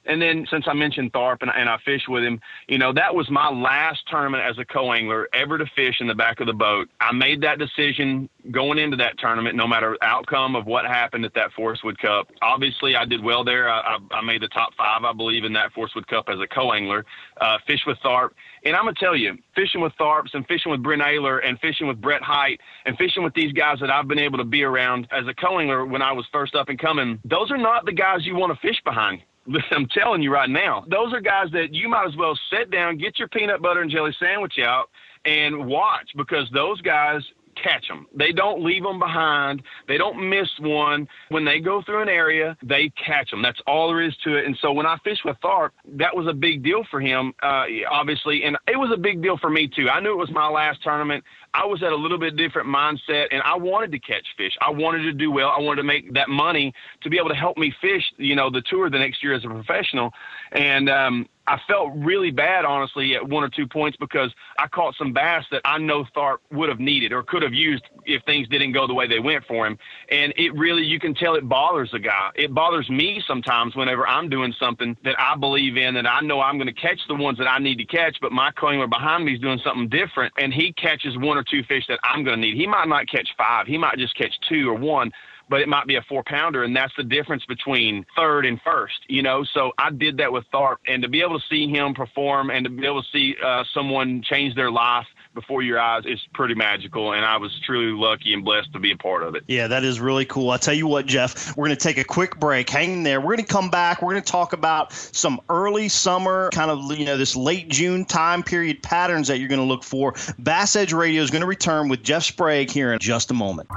[0.05, 3.13] and then since I mentioned Tharp and, and I fished with him, you know, that
[3.13, 6.53] was my last tournament as a co-angler ever to fish in the back of the
[6.53, 6.89] boat.
[6.99, 11.33] I made that decision going into that tournament, no matter outcome of what happened at
[11.33, 12.29] that Forrest Wood Cup.
[12.41, 13.69] Obviously, I did well there.
[13.69, 16.39] I, I, I made the top five, I believe, in that Forrest Wood Cup as
[16.39, 17.05] a co-angler.
[17.39, 18.29] Uh, with Tharp,
[18.63, 21.87] and I'm gonna tell you, fishing with Tharps and fishing with Brent Ehrler and fishing
[21.87, 25.07] with Brett Hite and fishing with these guys that I've been able to be around
[25.11, 27.19] as a co-angler when I was first up and coming.
[27.25, 29.21] Those are not the guys you want to fish behind.
[29.71, 32.97] I'm telling you right now, those are guys that you might as well sit down,
[32.97, 34.89] get your peanut butter and jelly sandwich out,
[35.25, 37.21] and watch because those guys
[37.61, 38.05] catch them.
[38.13, 39.61] They don't leave them behind.
[39.87, 41.07] They don't miss one.
[41.29, 43.41] When they go through an area, they catch them.
[43.41, 44.45] That's all there is to it.
[44.45, 47.65] And so when I fished with Tharp, that was a big deal for him, uh,
[47.89, 48.43] obviously.
[48.43, 49.89] And it was a big deal for me, too.
[49.89, 51.23] I knew it was my last tournament.
[51.55, 54.51] I was at a little bit different mindset and I wanted to catch fish.
[54.61, 55.53] I wanted to do well.
[55.55, 58.49] I wanted to make that money to be able to help me fish, you know,
[58.49, 60.11] the tour the next year as a professional.
[60.51, 64.95] And um, I felt really bad, honestly, at one or two points because I caught
[64.95, 68.47] some bass that I know Tharp would have needed or could have used if things
[68.47, 69.77] didn't go the way they went for him.
[70.09, 72.31] And it really, you can tell it bothers a guy.
[72.35, 76.41] It bothers me sometimes whenever I'm doing something that I believe in and I know
[76.41, 79.25] I'm going to catch the ones that I need to catch, but my co-angler behind
[79.25, 82.37] me is doing something different and he catches one or two fish that I'm going
[82.37, 82.55] to need.
[82.55, 85.11] He might not catch five, he might just catch two or one
[85.49, 88.99] but it might be a four pounder, and that's the difference between third and first.
[89.07, 91.93] You know, so I did that with Tharp, and to be able to see him
[91.93, 96.03] perform and to be able to see uh, someone change their life before your eyes
[96.05, 97.13] is pretty magical.
[97.13, 99.43] And I was truly lucky and blessed to be a part of it.
[99.47, 100.49] Yeah, that is really cool.
[100.49, 102.69] I'll tell you what, Jeff, we're going to take a quick break.
[102.69, 103.19] Hang in there.
[103.19, 104.01] We're going to come back.
[104.01, 108.05] We're going to talk about some early summer, kind of, you know, this late June
[108.05, 110.15] time period patterns that you're going to look for.
[110.39, 113.69] Bass Edge Radio is going to return with Jeff Sprague here in just a moment.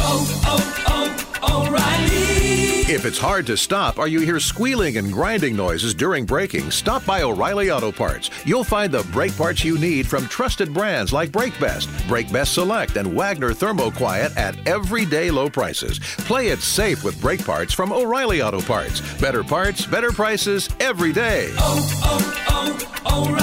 [0.00, 2.92] Oh, oh, oh, oh, O'Reilly.
[2.92, 7.04] If it's hard to stop or you hear squealing and grinding noises during braking, stop
[7.04, 8.30] by O'Reilly Auto Parts.
[8.46, 13.14] You'll find the brake parts you need from trusted brands like BrakeBest, BrakeBest Select, and
[13.14, 15.98] Wagner Thermoquiet at everyday low prices.
[15.98, 19.00] Play it safe with brake parts from O'Reilly Auto Parts.
[19.20, 21.52] Better parts, better prices every day.
[21.58, 23.36] Oh, oh, oh,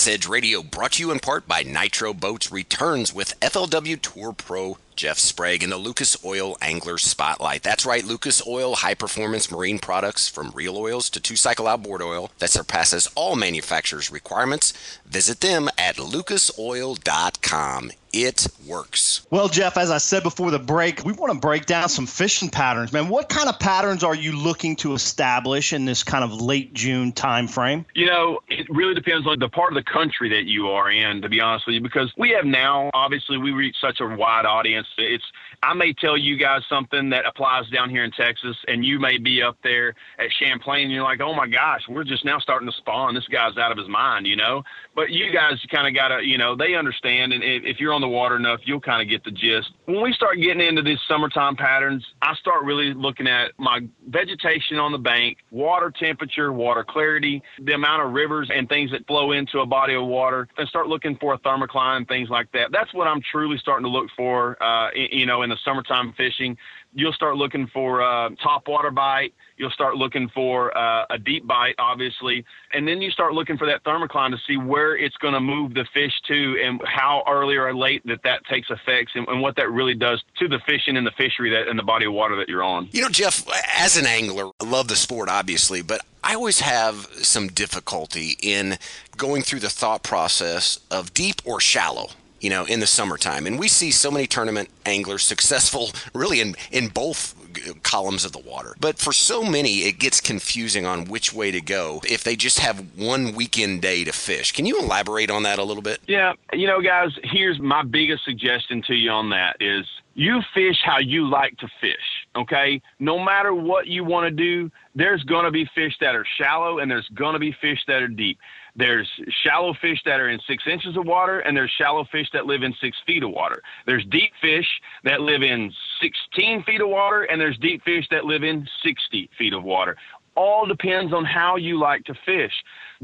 [0.00, 4.32] Bass Edge Radio brought to you in part by Nitro Boats returns with FLW Tour
[4.32, 7.62] Pro Jeff Sprague in the Lucas Oil Angler Spotlight.
[7.62, 12.02] That's right, Lucas Oil, high performance marine products from real oils to two cycle outboard
[12.02, 14.74] oil that surpasses all manufacturers' requirements.
[15.06, 17.92] Visit them at lucasoil.com.
[18.12, 19.24] It works.
[19.30, 22.50] Well, Jeff, as I said before the break, we want to break down some fishing
[22.50, 23.08] patterns, man.
[23.08, 27.12] What kind of patterns are you looking to establish in this kind of late June
[27.12, 27.86] time frame?
[27.94, 31.22] You know, it really depends on the part of the country that you are in,
[31.22, 34.44] to be honest with you, because we have now, obviously, we reach such a wide
[34.44, 34.88] audience.
[34.98, 35.24] It's
[35.62, 39.18] I may tell you guys something that applies down here in Texas, and you may
[39.18, 42.66] be up there at Champlain, and you're like, oh my gosh, we're just now starting
[42.66, 43.14] to spawn.
[43.14, 44.62] This guy's out of his mind, you know.
[44.94, 48.00] But you guys kind of got to, you know, they understand, and if you're on
[48.00, 49.70] the water enough, you'll kind of get the gist.
[49.84, 54.78] When we start getting into these summertime patterns, I start really looking at my vegetation
[54.78, 59.32] on the bank, water temperature, water clarity, the amount of rivers and things that flow
[59.32, 62.72] into a body of water, and start looking for a thermocline things like that.
[62.72, 66.56] That's what I'm truly starting to look for, uh, you know, in the summertime fishing
[66.92, 69.34] you'll start looking for uh, top water bite.
[69.56, 73.66] You'll start looking for uh, a deep bite, obviously, and then you start looking for
[73.66, 77.56] that thermocline to see where it's going to move the fish to and how early
[77.56, 80.96] or late that that takes effects and, and what that really does to the fishing
[80.96, 82.88] and the fishery that and the body of water that you're on.
[82.92, 87.06] You know, Jeff, as an angler, I love the sport, obviously, but I always have
[87.22, 88.78] some difficulty in
[89.18, 92.08] going through the thought process of deep or shallow
[92.40, 93.46] you know, in the summertime.
[93.46, 97.34] And we see so many tournament anglers successful really in, in both
[97.82, 98.74] columns of the water.
[98.80, 102.60] But for so many, it gets confusing on which way to go if they just
[102.60, 104.52] have one weekend day to fish.
[104.52, 106.00] Can you elaborate on that a little bit?
[106.06, 106.34] Yeah.
[106.52, 110.98] You know, guys, here's my biggest suggestion to you on that is you fish how
[110.98, 111.96] you like to fish.
[112.36, 112.80] Okay.
[112.98, 116.78] No matter what you want to do, there's going to be fish that are shallow
[116.78, 118.38] and there's going to be fish that are deep.
[118.76, 119.08] There's
[119.44, 122.62] shallow fish that are in six inches of water, and there's shallow fish that live
[122.62, 123.62] in six feet of water.
[123.86, 124.66] There's deep fish
[125.04, 129.30] that live in 16 feet of water, and there's deep fish that live in 60
[129.36, 129.96] feet of water.
[130.36, 132.52] All depends on how you like to fish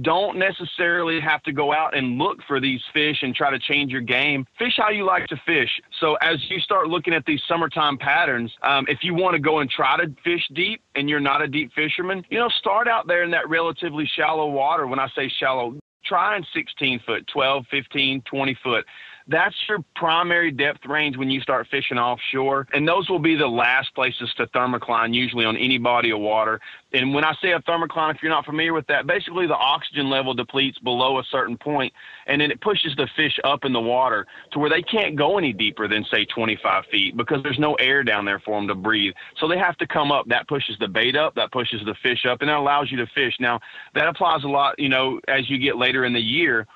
[0.03, 3.91] don't necessarily have to go out and look for these fish and try to change
[3.91, 4.47] your game.
[4.59, 5.71] Fish how you like to fish.
[6.01, 9.61] So as you start looking at these summertime patterns, um, if you want to go
[9.61, 13.07] and try to fish deep and you're not a deep fisherman, you know, start out
[13.07, 14.87] there in that relatively shallow water.
[14.87, 18.85] When I say shallow, try in 16 foot, 12, 15, 20 foot
[19.29, 22.69] that's your primary depth range when you start fishing offshore.
[22.73, 26.61] And those will be the last places to thermocline, usually on any body of water.
[26.93, 30.09] And when I say a thermocline, if you're not familiar with that, basically the oxygen
[30.09, 31.93] level depletes below a certain point,
[32.27, 35.39] and then it pushes the fish up in the water to where they can't go
[35.39, 38.75] any deeper than, say, 25 feet because there's no air down there for them to
[38.75, 39.15] breathe.
[39.39, 40.29] So they have to come up.
[40.29, 43.07] That pushes the bait up, that pushes the fish up, and that allows you to
[43.09, 43.35] fish.
[43.41, 43.59] Now,
[43.95, 46.67] that applies a lot, you know, as you get later in the year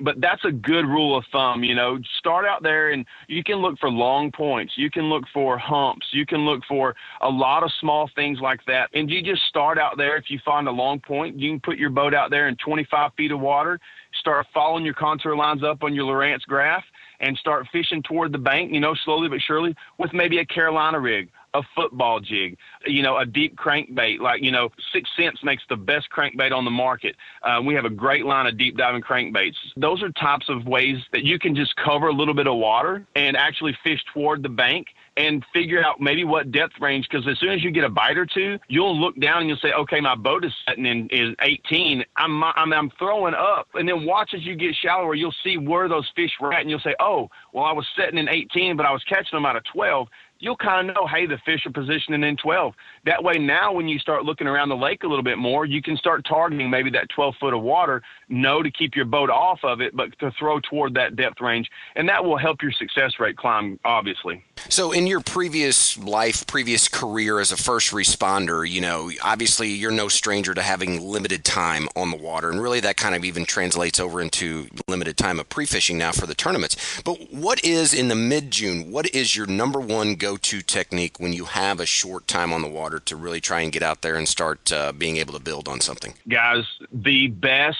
[0.00, 1.64] but that's a good rule of thumb.
[1.64, 4.74] You know, start out there and you can look for long points.
[4.76, 6.06] You can look for humps.
[6.12, 8.90] You can look for a lot of small things like that.
[8.94, 10.16] And you just start out there.
[10.16, 13.12] If you find a long point, you can put your boat out there in 25
[13.16, 13.80] feet of water,
[14.18, 16.84] start following your contour lines up on your Lowrance graph
[17.20, 21.00] and start fishing toward the bank, you know, slowly but surely with maybe a Carolina
[21.00, 24.20] rig, a football jig, you know, a deep crankbait.
[24.20, 27.16] Like, you know, 6th Sense makes the best crankbait on the market.
[27.42, 29.54] Uh, we have a great line of deep diving crankbaits.
[29.76, 33.06] Those are types of ways that you can just cover a little bit of water
[33.14, 37.08] and actually fish toward the bank and figure out maybe what depth range.
[37.10, 39.58] Because as soon as you get a bite or two, you'll look down and you'll
[39.58, 42.04] say, okay, my boat is setting in is 18.
[42.16, 45.14] I'm, I'm I'm throwing up, and then watch as you get shallower.
[45.14, 48.18] You'll see where those fish were at, and you'll say, oh, well, I was setting
[48.18, 51.26] in 18, but I was catching them out of 12 you'll kind of know, hey,
[51.26, 52.74] the fish are positioning in 12.
[53.04, 55.82] That way, now when you start looking around the lake a little bit more, you
[55.82, 58.02] can start targeting maybe that 12 foot of water.
[58.28, 61.70] Know to keep your boat off of it, but to throw toward that depth range,
[61.94, 64.44] and that will help your success rate climb, obviously.
[64.68, 69.92] So, in your previous life, previous career as a first responder, you know, obviously you're
[69.92, 73.44] no stranger to having limited time on the water, and really that kind of even
[73.44, 77.00] translates over into limited time of pre fishing now for the tournaments.
[77.04, 78.90] But what is in the mid June?
[78.90, 82.62] What is your number one go to technique when you have a short time on
[82.62, 85.40] the water to really try and get out there and start uh, being able to
[85.40, 86.14] build on something?
[86.28, 87.78] Guys, the best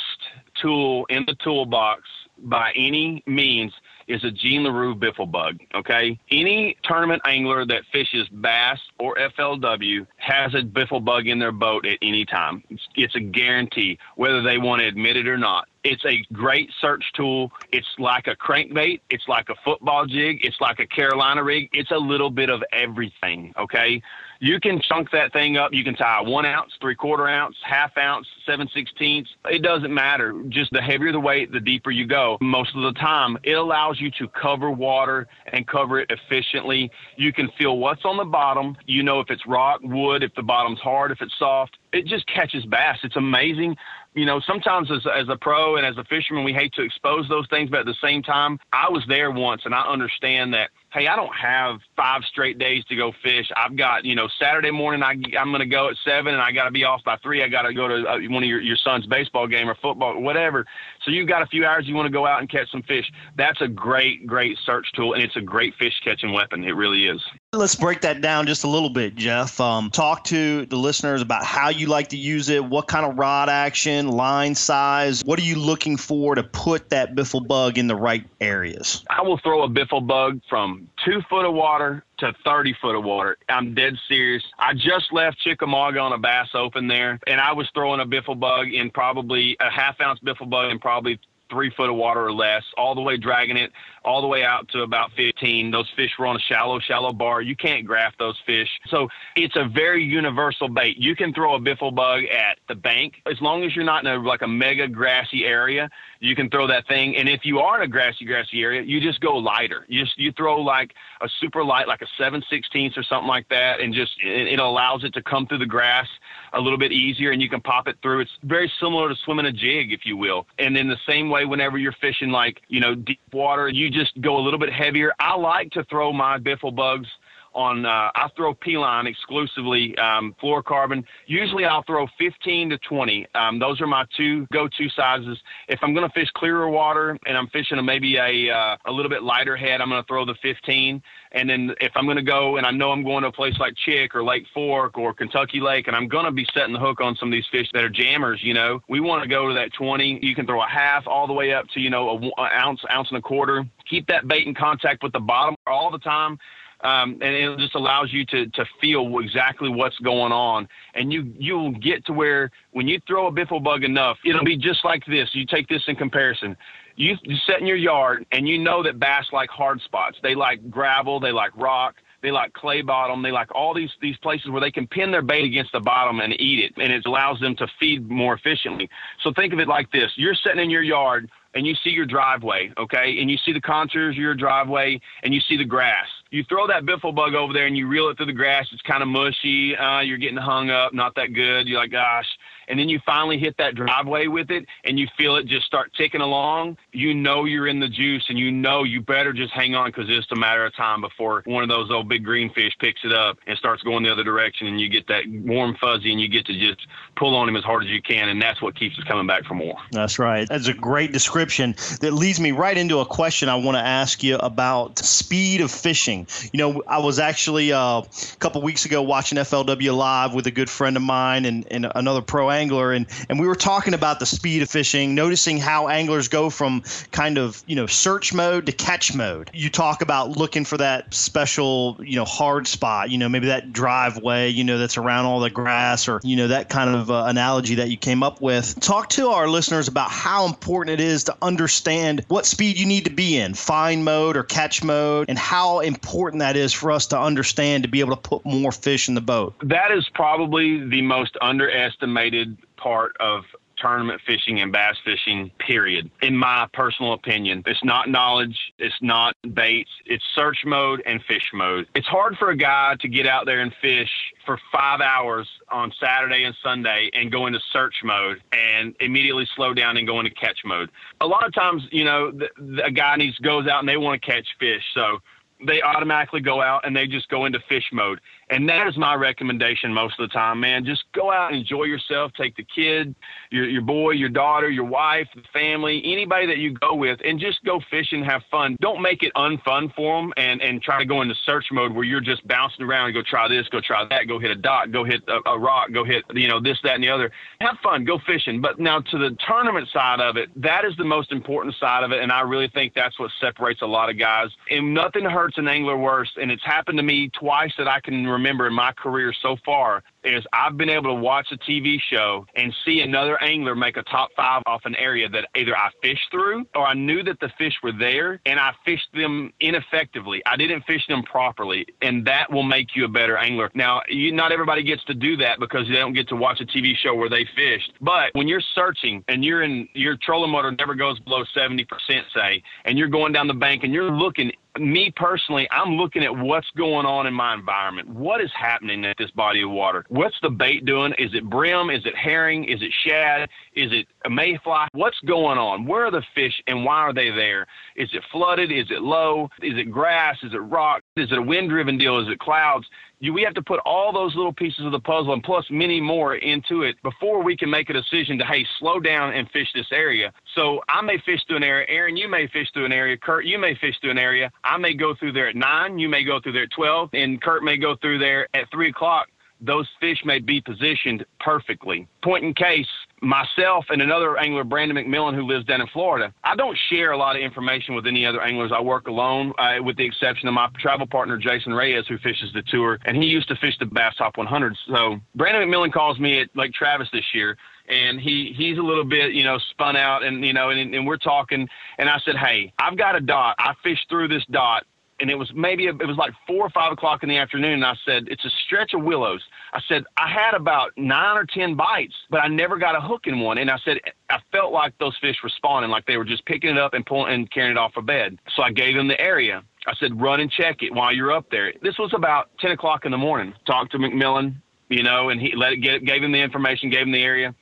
[0.61, 2.03] tool in the toolbox
[2.39, 3.73] by any means
[4.09, 5.59] is a Gene Larew biffle bug.
[5.75, 11.53] Okay, any tournament angler that fishes bass or FLW has a biffle bug in their
[11.53, 12.63] boat at any time.
[12.71, 15.69] It's, it's a guarantee, whether they want to admit it or not.
[15.85, 17.53] It's a great search tool.
[17.71, 19.01] It's like a crankbait.
[19.09, 20.41] It's like a football jig.
[20.43, 21.69] It's like a Carolina rig.
[21.73, 23.55] It's a little bit of everything.
[23.57, 24.03] Okay.
[24.41, 25.73] You can chunk that thing up.
[25.73, 29.31] You can tie one ounce, three quarter ounce, half ounce, seven sixteenths.
[29.47, 30.35] It doesn't matter.
[30.49, 32.39] Just the heavier the weight, the deeper you go.
[32.41, 36.91] Most of the time, it allows you to cover water and cover it efficiently.
[37.17, 38.77] You can feel what's on the bottom.
[38.87, 41.79] You know if it's rock, wood, if the bottom's hard, if it's soft.
[41.93, 42.99] It just catches bass.
[43.03, 43.77] It's amazing
[44.17, 47.29] you know, sometimes as, as a pro and as a fisherman, we hate to expose
[47.29, 50.71] those things, but at the same time, I was there once and I understand that
[50.97, 53.51] hey, I don't have five straight days to go fish.
[53.55, 56.53] I've got, you know, Saturday morning, I, I'm going to go at seven and I
[56.53, 57.43] got to be off by three.
[57.43, 60.19] I got to go to uh, one of your, your son's baseball game or football,
[60.23, 60.65] whatever.
[61.05, 63.13] So you've got a few hours you want to go out and catch some fish.
[63.37, 66.65] That's a great, great search tool and it's a great fish catching weapon.
[66.65, 67.23] It really is.
[67.53, 69.61] Let's break that down just a little bit, Jeff.
[69.61, 73.19] Um, talk to the listeners about how you like to use it, what kind of
[73.19, 77.87] rod action, line size, what are you looking for to put that biffle bug in
[77.87, 79.05] the right areas?
[79.11, 83.05] I will throw a biffle bug from two foot of water to 30 foot of
[83.05, 83.37] water.
[83.49, 84.43] I'm dead serious.
[84.59, 88.39] I just left Chickamauga on a bass open there, and I was throwing a biffle
[88.39, 91.19] bug in probably a half ounce biffle bug in probably
[91.51, 93.71] three foot of water or less, all the way dragging it
[94.07, 95.71] all the way out to about 15.
[95.71, 97.43] Those fish were on a shallow, shallow bar.
[97.43, 98.69] You can't graft those fish.
[98.89, 100.97] So it's a very universal bait.
[100.97, 104.13] You can throw a biffle bug at the bank as long as you're not in
[104.13, 105.91] a like a mega grassy area.
[106.21, 109.01] You can throw that thing, and if you are in a grassy, grassy area, you
[109.01, 109.85] just go lighter.
[109.89, 113.49] You just you throw like a super light, like a 7 16ths or something like
[113.51, 116.07] that, and just it, it allows it to come through the grass
[116.55, 118.21] a little bit easier, and you can pop it through.
[118.21, 120.47] It's very similar to swimming a jig, if you will.
[120.59, 124.21] And in the same way, whenever you're fishing like you know deep water, you just
[124.21, 125.13] go a little bit heavier.
[125.19, 127.09] I like to throw my biffle bugs
[127.57, 131.03] on uh, I throw P-line exclusively um, fluorocarbon.
[131.27, 133.27] Usually I'll throw 15 to 20.
[133.35, 135.39] Um, those are my two go-to sizes.
[135.67, 138.93] If I'm going to fish clearer water and I'm fishing a, maybe a uh, a
[138.93, 141.03] little bit lighter head, I'm going to throw the 15.
[141.33, 143.59] And then if I'm going to go and I know I'm going to a place
[143.59, 146.79] like Chick or Lake Fork or Kentucky Lake and I'm going to be setting the
[146.79, 149.49] hook on some of these fish that are jammers, you know, we want to go
[149.49, 150.21] to that 20.
[150.23, 152.81] You can throw a half all the way up to, you know, a, a ounce,
[152.91, 153.65] ounce and a quarter.
[153.89, 156.39] Keep that bait in contact with the bottom all the time
[156.83, 161.33] um, and it just allows you to to feel exactly what's going on, and you
[161.39, 165.05] you'll get to where when you throw a biffle bug enough, it'll be just like
[165.07, 165.29] this.
[165.33, 166.57] You take this in comparison.
[166.97, 170.17] You, you set in your yard, and you know that bass like hard spots.
[170.23, 171.21] They like gravel.
[171.21, 171.97] They like rock.
[172.23, 173.23] They like clay bottom.
[173.23, 176.21] They like all these these places where they can pin their bait against the bottom
[176.21, 178.89] and eat it, and it allows them to feed more efficiently.
[179.23, 182.07] So think of it like this: you're sitting in your yard and you see your
[182.07, 186.07] driveway, okay, and you see the contours of your driveway, and you see the grass
[186.31, 188.67] you throw that biffle bug over there and you reel it through the grass.
[188.73, 189.77] It's kind of mushy.
[189.77, 191.69] Uh, you're getting hung up, not that good.
[191.69, 192.27] You're like, gosh.
[192.69, 195.93] And then you finally hit that driveway with it and you feel it just start
[195.97, 196.77] ticking along.
[196.93, 200.07] You know you're in the juice and you know you better just hang on because
[200.09, 203.13] it's a matter of time before one of those old big green fish picks it
[203.13, 206.29] up and starts going the other direction and you get that warm fuzzy and you
[206.29, 208.29] get to just pull on him as hard as you can.
[208.29, 209.77] And that's what keeps us coming back for more.
[209.93, 210.49] That's right.
[210.49, 214.23] That's a great description that leads me right into a question I want to ask
[214.23, 216.27] you about speed of fishing.
[216.53, 220.51] You know, I was actually uh, a couple weeks ago watching FLW Live with a
[220.51, 224.21] good friend of mine and, and another pro angler, and, and we were talking about
[224.21, 228.67] the speed of fishing, noticing how anglers go from kind of, you know, search mode
[228.67, 229.51] to catch mode.
[229.53, 233.73] You talk about looking for that special, you know, hard spot, you know, maybe that
[233.73, 237.25] driveway, you know, that's around all the grass or, you know, that kind of uh,
[237.27, 238.79] analogy that you came up with.
[238.81, 243.05] Talk to our listeners about how important it is to understand what speed you need
[243.05, 246.93] to be in, find mode or catch mode, and how important important that is for
[246.93, 249.55] us to understand to be able to put more fish in the boat?
[249.63, 252.46] That is probably the most underestimated
[252.87, 253.43] part of
[253.79, 256.09] tournament fishing and bass fishing, period.
[256.23, 261.51] In my personal opinion, it's not knowledge, it's not baits, it's search mode and fish
[261.53, 261.89] mode.
[261.97, 264.09] It's hard for a guy to get out there and fish
[264.45, 269.75] for five hours on Saturday and Sunday and go into search mode and immediately slow
[269.75, 270.89] down and go into catch mode.
[271.21, 273.97] A lot of times, you know, the, the, a guy needs goes out and they
[273.97, 275.19] want to catch fish, so
[275.67, 278.21] they automatically go out and they just go into fish mode.
[278.49, 280.85] And that is my recommendation most of the time, man.
[280.85, 282.31] Just go out and enjoy yourself.
[282.37, 283.13] Take the kid,
[283.51, 287.41] your, your boy, your daughter, your wife, the family, anybody that you go with, and
[287.41, 288.77] just go fishing, have fun.
[288.81, 292.05] Don't make it unfun for them and, and try to go into search mode where
[292.05, 294.93] you're just bouncing around and go try this, go try that, go hit a dot,
[294.93, 297.33] go hit a, a rock, go hit, you know, this, that, and the other.
[297.61, 298.61] Have fun, go fishing.
[298.61, 302.13] But now to the tournament side of it, that is the most important side of
[302.13, 302.23] it.
[302.23, 304.51] And I really think that's what separates a lot of guys.
[304.71, 306.31] And nothing hurts an angler worse.
[306.41, 310.03] And it's happened to me twice that I can remember in my career so far
[310.35, 314.03] is I've been able to watch a TV show and see another angler make a
[314.05, 317.51] top five off an area that either I fished through or I knew that the
[317.59, 320.43] fish were there and I fished them ineffectively.
[320.47, 323.71] I didn't fish them properly, and that will make you a better angler.
[323.75, 326.67] Now, you, not everybody gets to do that because they don't get to watch a
[326.67, 327.93] TV show where they fished.
[328.01, 331.87] But when you're searching and you're in your trolling motor never goes below 70%,
[332.35, 336.37] say, and you're going down the bank and you're looking me personally, I'm looking at
[336.37, 338.09] what's going on in my environment.
[338.09, 340.05] What is happening at this body of water?
[340.17, 341.13] What's the bait doing?
[341.19, 341.91] Is it brim?
[341.91, 342.65] Is it herring?
[342.65, 343.51] Is it shad?
[343.75, 344.87] Is it a mayfly?
[344.93, 345.85] What's going on?
[345.85, 347.67] Where are the fish and why are they there?
[347.97, 348.73] Is it flooded?
[348.73, 349.51] Is it low?
[349.61, 350.37] Is it grass?
[350.43, 351.03] Is it rock?
[351.19, 352.19] Is it a wind driven deal?
[352.19, 352.87] Is it clouds?
[353.19, 356.01] you, we have to put all those little pieces of the puzzle and plus many
[356.01, 359.69] more into it before we can make a decision to hey slow down and fish
[359.75, 362.93] this area so i may fish through an area aaron you may fish through an
[362.93, 365.99] area kurt you may fish through an area i may go through there at 9
[365.99, 368.91] you may go through there at 12 and kurt may go through there at 3
[368.91, 369.29] o'clock
[369.61, 372.07] those fish may be positioned perfectly.
[372.23, 372.87] Point in case,
[373.23, 377.17] myself and another angler, Brandon McMillan, who lives down in Florida, I don't share a
[377.17, 378.73] lot of information with any other anglers.
[378.75, 382.53] I work alone, uh, with the exception of my travel partner, Jason Reyes, who fishes
[382.53, 384.77] the tour, and he used to fish the Bass Top 100.
[384.89, 387.57] So Brandon McMillan calls me at Lake Travis this year
[387.89, 391.07] and he he's a little bit you know spun out and you know and, and
[391.07, 394.85] we're talking and i said hey i've got a dot i fished through this dot
[395.21, 397.75] and it was maybe it was like four or five o'clock in the afternoon.
[397.75, 399.43] And I said, it's a stretch of willows.
[399.73, 403.23] I said, I had about nine or 10 bites, but I never got a hook
[403.27, 403.59] in one.
[403.59, 403.99] And I said,
[404.29, 407.05] I felt like those fish were spawning, like they were just picking it up and
[407.05, 408.39] pulling and carrying it off a bed.
[408.55, 409.63] So I gave them the area.
[409.87, 411.73] I said, run and check it while you're up there.
[411.83, 413.55] This was about 10 o'clock in the morning.
[413.67, 414.57] Talked to McMillan,
[414.89, 417.55] you know, and he let it get, gave him the information, gave him the area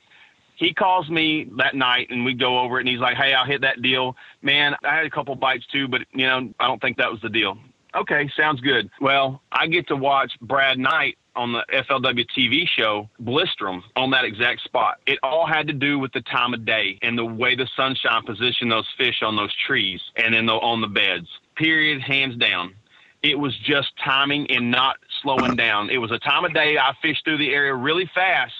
[0.55, 3.45] he calls me that night and we go over it and he's like, Hey, I'll
[3.45, 4.15] hit that deal.
[4.41, 7.21] Man, I had a couple bites too, but you know, I don't think that was
[7.21, 7.57] the deal.
[7.95, 8.89] Okay, sounds good.
[8.99, 14.25] Well, I get to watch Brad Knight on the FLW TV show Blister on that
[14.25, 14.99] exact spot.
[15.05, 18.23] It all had to do with the time of day and the way the sunshine
[18.25, 21.27] positioned those fish on those trees and in the, on the beds.
[21.55, 22.73] Period, hands down.
[23.23, 25.89] It was just timing and not slowing down.
[25.89, 28.53] It was a time of day I fished through the area really fast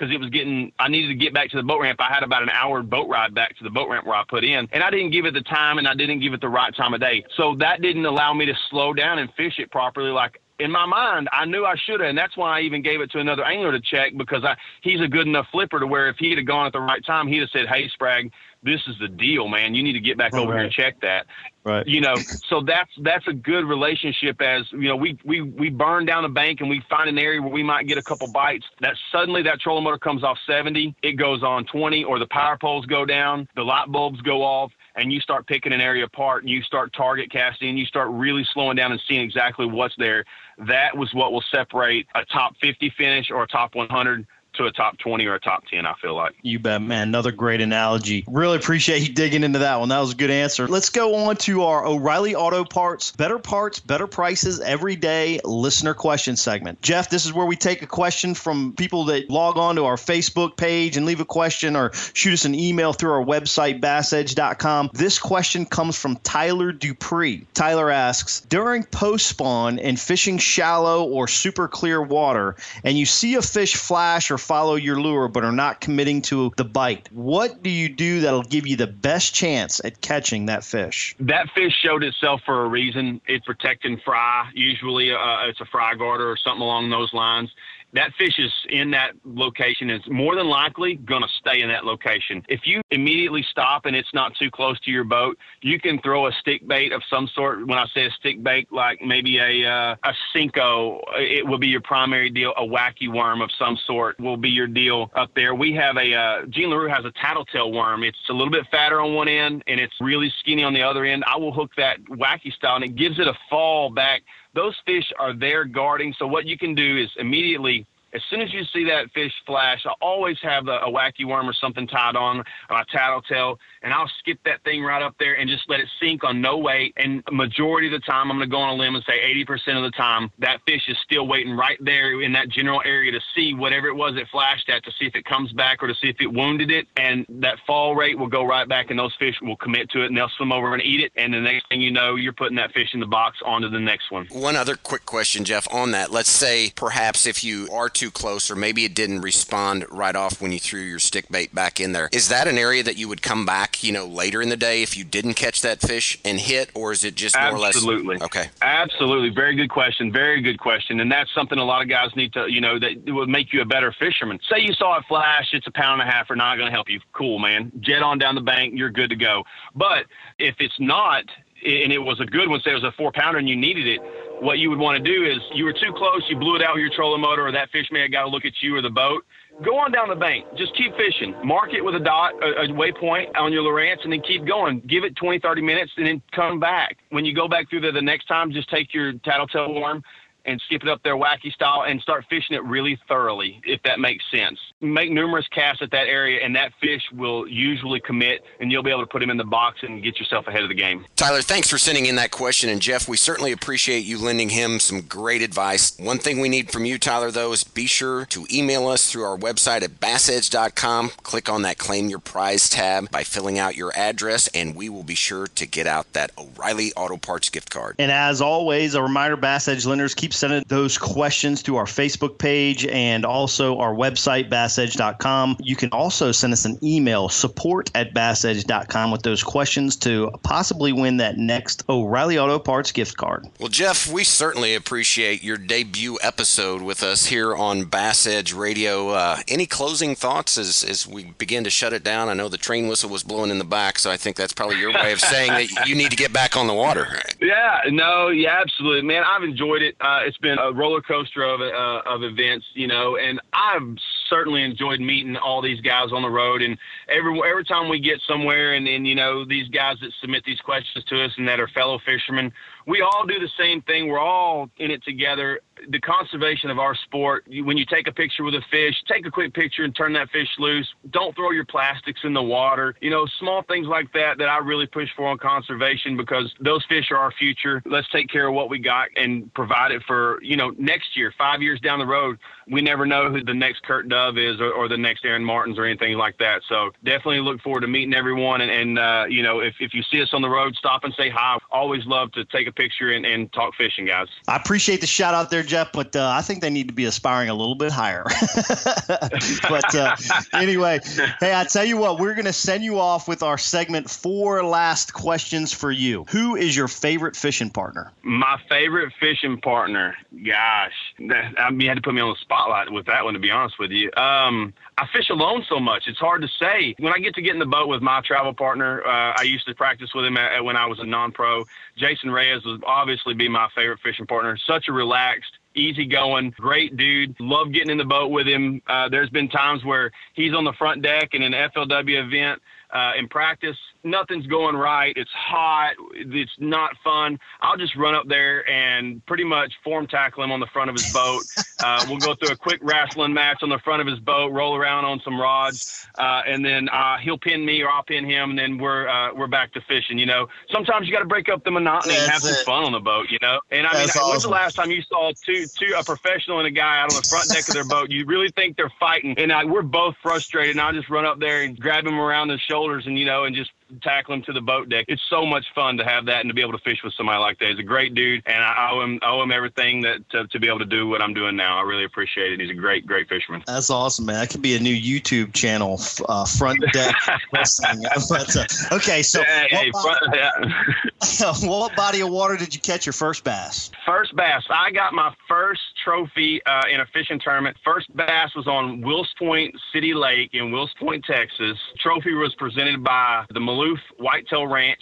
[0.00, 2.00] because it was getting, I needed to get back to the boat ramp.
[2.00, 4.44] I had about an hour boat ride back to the boat ramp where I put
[4.44, 6.74] in, and I didn't give it the time and I didn't give it the right
[6.74, 7.22] time of day.
[7.36, 10.86] So that didn't allow me to slow down and fish it properly like in my
[10.86, 13.44] mind, I knew I should have, and that's why I even gave it to another
[13.44, 16.46] angler to check because I, he's a good enough flipper to where if he'd have
[16.46, 18.30] gone at the right time, he'd have said, "Hey, Sprague,
[18.62, 19.74] this is the deal, man.
[19.74, 21.26] You need to get back over here and check that."
[21.62, 21.86] Right.
[21.86, 24.40] You know, so that's that's a good relationship.
[24.40, 27.40] As you know, we we we burn down the bank and we find an area
[27.40, 28.64] where we might get a couple bites.
[28.80, 32.56] That suddenly that trolling motor comes off 70, it goes on 20, or the power
[32.58, 36.42] poles go down, the light bulbs go off and you start picking an area apart
[36.42, 39.94] and you start target casting and you start really slowing down and seeing exactly what's
[39.98, 40.24] there,
[40.66, 44.26] that was what will separate a top 50 finish or a top 100
[44.60, 46.34] to a top 20 or a top 10, I feel like.
[46.42, 47.08] You bet, man.
[47.08, 48.24] Another great analogy.
[48.28, 49.88] Really appreciate you digging into that one.
[49.88, 50.68] That was a good answer.
[50.68, 55.94] Let's go on to our O'Reilly Auto Parts better parts, better prices every day listener
[55.94, 56.80] question segment.
[56.82, 59.96] Jeff, this is where we take a question from people that log on to our
[59.96, 64.90] Facebook page and leave a question or shoot us an email through our website, bassedge.com.
[64.92, 67.46] This question comes from Tyler Dupree.
[67.54, 73.36] Tyler asks During post spawn and fishing shallow or super clear water, and you see
[73.36, 77.08] a fish flash or follow your lure but are not committing to the bite.
[77.12, 81.14] What do you do that'll give you the best chance at catching that fish?
[81.20, 83.20] That fish showed itself for a reason.
[83.28, 84.50] It's protecting fry.
[84.52, 87.48] Usually, uh, it's a fry garter or something along those lines
[87.92, 91.84] that fish is in that location is more than likely going to stay in that
[91.84, 92.42] location.
[92.48, 96.28] If you immediately stop and it's not too close to your boat, you can throw
[96.28, 97.66] a stick bait of some sort.
[97.66, 101.68] When I say a stick bait, like maybe a uh, a Senko, it will be
[101.68, 102.52] your primary deal.
[102.56, 105.54] A wacky worm of some sort will be your deal up there.
[105.54, 108.04] We have a uh, Gene Larew has a tattletale worm.
[108.04, 111.04] It's a little bit fatter on one end and it's really skinny on the other
[111.04, 111.24] end.
[111.26, 114.22] I will hook that wacky style and it gives it a fall back
[114.54, 116.14] those fish are there guarding.
[116.18, 119.84] So what you can do is immediately as soon as you see that fish flash,
[119.86, 124.10] I always have a, a wacky worm or something tied on my tattletale, and I'll
[124.18, 126.94] skip that thing right up there and just let it sink on no weight.
[126.96, 129.76] And majority of the time, I'm going to go on a limb and say 80%
[129.76, 133.20] of the time, that fish is still waiting right there in that general area to
[133.34, 135.94] see whatever it was it flashed at to see if it comes back or to
[135.94, 136.86] see if it wounded it.
[136.96, 140.06] And that fall rate will go right back, and those fish will commit to it
[140.06, 141.12] and they'll swim over and eat it.
[141.16, 143.80] And the next thing you know, you're putting that fish in the box onto the
[143.80, 144.26] next one.
[144.30, 146.10] One other quick question, Jeff, on that.
[146.10, 150.40] Let's say perhaps if you are too close or maybe it didn't respond right off
[150.40, 152.08] when you threw your stick bait back in there.
[152.12, 154.82] Is that an area that you would come back, you know, later in the day
[154.82, 157.56] if you didn't catch that fish and hit, or is it just more Absolutely.
[157.56, 157.76] or less?
[157.76, 158.22] Absolutely.
[158.22, 158.50] Okay.
[158.62, 159.28] Absolutely.
[159.28, 160.10] Very good question.
[160.10, 161.00] Very good question.
[161.00, 163.60] And that's something a lot of guys need to, you know, that would make you
[163.60, 164.38] a better fisherman.
[164.50, 166.72] Say you saw it flash, it's a pound and a half, or not going to
[166.72, 167.00] help you.
[167.12, 167.70] Cool, man.
[167.80, 169.44] Jet on down the bank, you're good to go.
[169.74, 170.06] But
[170.38, 171.24] if it's not,
[171.64, 173.86] and it was a good one, say it was a four pounder and you needed
[173.86, 174.00] it,
[174.40, 176.74] what you would want to do is you were too close, you blew it out
[176.74, 178.82] with your trolling motor, or that fish may have got to look at you or
[178.82, 179.24] the boat.
[179.62, 180.46] Go on down the bank.
[180.56, 181.34] Just keep fishing.
[181.44, 184.80] Mark it with a dot, a, a waypoint on your Lowrance, and then keep going.
[184.88, 186.96] Give it 20, 30 minutes, and then come back.
[187.10, 190.02] When you go back through there the next time, just take your tattletale worm
[190.44, 194.00] and skip it up there wacky style and start fishing it really thoroughly, if that
[194.00, 194.58] makes sense.
[194.80, 198.90] Make numerous casts at that area, and that fish will usually commit, and you'll be
[198.90, 201.04] able to put him in the box and get yourself ahead of the game.
[201.16, 202.70] Tyler, thanks for sending in that question.
[202.70, 205.98] And Jeff, we certainly appreciate you lending him some great advice.
[205.98, 209.24] One thing we need from you, Tyler, though, is be sure to email us through
[209.24, 211.10] our website at bassedge.com.
[211.22, 215.02] Click on that Claim Your Prize tab by filling out your address, and we will
[215.02, 217.96] be sure to get out that O'Reilly Auto Parts gift card.
[217.98, 222.38] And as always, a reminder, Bass Edge lenders, keep sending those questions to our Facebook
[222.38, 225.56] page and also our website, bassedge.com.
[225.60, 230.92] You can also send us an email, support at bassedge.com, with those questions to possibly
[230.92, 233.46] win that next O'Reilly Auto Parts gift card.
[233.58, 239.10] Well, Jeff, we certainly appreciate your debut episode with us here on Bass Edge Radio.
[239.10, 242.28] Uh, any closing thoughts as, as we begin to shut it down?
[242.28, 244.78] I know the train whistle was blowing in the back, so I think that's probably
[244.78, 247.08] your way of saying that you need to get back on the water.
[247.40, 249.24] Yeah, no, yeah, absolutely, man.
[249.26, 249.96] I've enjoyed it.
[249.98, 253.96] Uh, it's been a roller coaster of uh, of events, you know, and I've
[254.30, 256.62] certainly enjoyed meeting all these guys on the road.
[256.62, 256.78] And
[257.08, 260.60] every every time we get somewhere, and and you know these guys that submit these
[260.60, 262.52] questions to us and that are fellow fishermen,
[262.86, 264.08] we all do the same thing.
[264.08, 265.60] We're all in it together.
[265.88, 267.44] The conservation of our sport.
[267.48, 270.30] When you take a picture with a fish, take a quick picture and turn that
[270.30, 270.88] fish loose.
[271.10, 272.94] Don't throw your plastics in the water.
[273.00, 276.84] You know, small things like that that I really push for on conservation because those
[276.88, 277.82] fish are our future.
[277.86, 281.32] Let's take care of what we got and provide it for you know next year,
[281.36, 282.38] five years down the road.
[282.70, 285.78] We never know who the next Kurt Dove is or, or the next Aaron Martins
[285.78, 286.62] or anything like that.
[286.68, 288.60] So definitely look forward to meeting everyone.
[288.60, 291.12] And, and uh, you know, if, if you see us on the road, stop and
[291.14, 291.58] say hi.
[291.70, 294.28] Always love to take a picture and, and talk fishing, guys.
[294.48, 297.04] I appreciate the shout out there, Jeff, but uh, I think they need to be
[297.04, 298.24] aspiring a little bit higher.
[299.68, 300.16] but uh,
[300.52, 301.00] anyway,
[301.40, 304.64] hey, I tell you what, we're going to send you off with our segment four
[304.64, 306.24] last questions for you.
[306.30, 308.12] Who is your favorite fishing partner?
[308.22, 310.16] My favorite fishing partner,
[310.46, 310.92] gosh,
[311.28, 313.40] that, I mean, you had to put me on the spotlight with that one, to
[313.40, 314.10] be honest with you.
[314.16, 316.94] Um, I fish alone so much; it's hard to say.
[316.98, 319.66] When I get to get in the boat with my travel partner, uh, I used
[319.66, 321.64] to practice with him at, at when I was a non-pro.
[321.96, 324.58] Jason Reyes would obviously be my favorite fishing partner.
[324.66, 327.34] Such a relaxed, easygoing, great dude.
[327.40, 328.82] Love getting in the boat with him.
[328.86, 332.60] Uh, there's been times where he's on the front deck in an FLW event
[332.92, 333.76] uh, in practice.
[334.02, 335.12] Nothing's going right.
[335.16, 335.94] It's hot.
[336.14, 337.38] It's not fun.
[337.60, 340.96] I'll just run up there and pretty much form tackle him on the front of
[340.96, 341.42] his boat.
[341.82, 344.76] Uh, we'll go through a quick wrestling match on the front of his boat, roll
[344.76, 348.50] around on some rods, uh, and then uh, he'll pin me or I'll pin him,
[348.50, 350.18] and then we're uh, we're back to fishing.
[350.18, 352.84] You know, sometimes you got to break up the monotony and have That's some fun
[352.84, 353.28] on the boat.
[353.30, 356.04] You know, and I mean, That's when's the last time you saw two two a
[356.04, 358.10] professional and a guy out on the front deck of their boat?
[358.10, 360.76] You really think they're fighting, and I, we're both frustrated.
[360.76, 363.44] And I just run up there and grab him around the shoulders, and you know,
[363.44, 363.70] and just
[364.02, 365.04] tackle him to the boat deck.
[365.08, 367.38] It's so much fun to have that and to be able to fish with somebody
[367.38, 367.70] like that.
[367.70, 370.68] He's a great dude, and I owe him owe him everything that to, to be
[370.68, 371.78] able to do what I'm doing now.
[371.78, 372.60] I really appreciate it.
[372.60, 373.62] He's a great great fisherman.
[373.66, 374.36] That's awesome, man.
[374.36, 377.14] That could be a new YouTube channel, uh, Front Deck
[377.52, 378.04] Wrestling.
[378.28, 380.50] But, uh, okay, so Hey, hey, what, front, yeah.
[380.60, 383.90] body, what body of water did you catch your first bass?
[384.06, 384.62] First bass.
[384.70, 387.76] I got my first trophy uh, in a fishing tournament.
[387.84, 391.78] First bass was on Wills Point City Lake in Wills Point, Texas.
[391.98, 394.98] Trophy was presented by the Maloof Whitetail Ranch.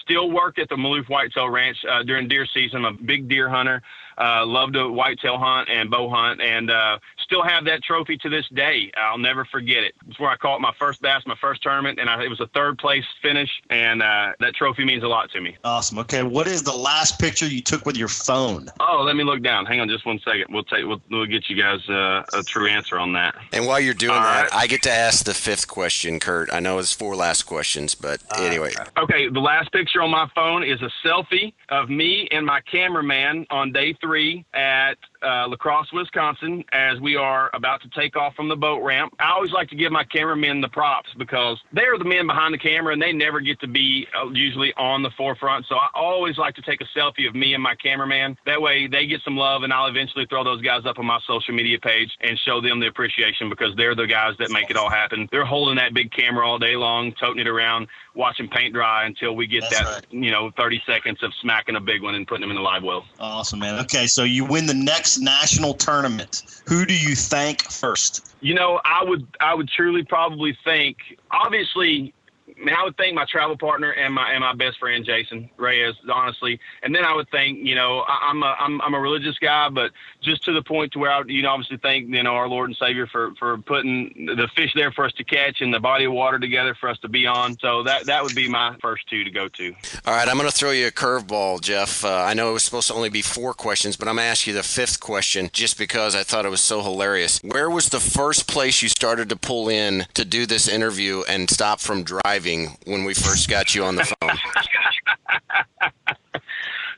[0.00, 2.84] Still work at the Maloof Whitetail Ranch uh, during deer season.
[2.84, 3.82] I'm a big deer hunter.
[4.18, 8.28] Uh, love to whitetail hunt and bow hunt, and uh, still have that trophy to
[8.28, 8.90] this day.
[8.96, 9.94] I'll never forget it.
[10.06, 12.46] It's where I caught my first bass, my first tournament, and I, it was a
[12.48, 15.56] third place finish, and uh, that trophy means a lot to me.
[15.64, 15.98] Awesome.
[16.00, 18.68] Okay, what is the last picture you took with your phone?
[18.80, 19.64] Oh, let me look down.
[19.64, 20.46] Hang on just one second.
[20.50, 23.34] We'll take we'll, we'll get you guys uh, a true answer on that.
[23.52, 24.62] And while you're doing All that, right.
[24.62, 26.52] I get to ask the fifth question, Kurt.
[26.52, 28.72] I know it's four last questions, but anyway.
[28.98, 33.46] Okay, the last picture on my phone is a selfie of me and my cameraman
[33.50, 38.34] on day three at uh, La Crosse, Wisconsin, as we are about to take off
[38.34, 39.14] from the boat ramp.
[39.18, 42.58] I always like to give my cameramen the props because they're the men behind the
[42.58, 45.66] camera and they never get to be uh, usually on the forefront.
[45.66, 48.36] So I always like to take a selfie of me and my cameraman.
[48.46, 51.20] That way they get some love and I'll eventually throw those guys up on my
[51.26, 54.76] social media page and show them the appreciation because they're the guys that make it
[54.76, 55.28] all happen.
[55.30, 59.34] They're holding that big camera all day long, toting it around, watching paint dry until
[59.36, 62.50] we get that, you know, 30 seconds of smacking a big one and putting them
[62.50, 63.04] in the live well.
[63.20, 63.78] Awesome, man.
[63.80, 66.42] Okay, so you win the next national tournament.
[66.66, 68.34] Who do you thank first?
[68.40, 70.96] You know, I would I would truly probably think
[71.30, 72.14] obviously
[72.60, 75.50] I mean, I would thank my travel partner and my and my best friend Jason
[75.56, 79.00] Reyes, honestly, and then I would think, you know, I, I'm a I'm, I'm a
[79.00, 82.22] religious guy, but just to the point to where I, you know, obviously thank you
[82.22, 85.60] know our Lord and Savior for for putting the fish there for us to catch
[85.60, 87.58] and the body of water together for us to be on.
[87.58, 89.74] So that that would be my first two to go to.
[90.06, 92.04] All right, I'm going to throw you a curveball, Jeff.
[92.04, 94.30] Uh, I know it was supposed to only be four questions, but I'm going to
[94.30, 97.40] ask you the fifth question just because I thought it was so hilarious.
[97.42, 101.48] Where was the first place you started to pull in to do this interview and
[101.50, 102.41] stop from driving
[102.84, 104.30] when we first got you on the phone?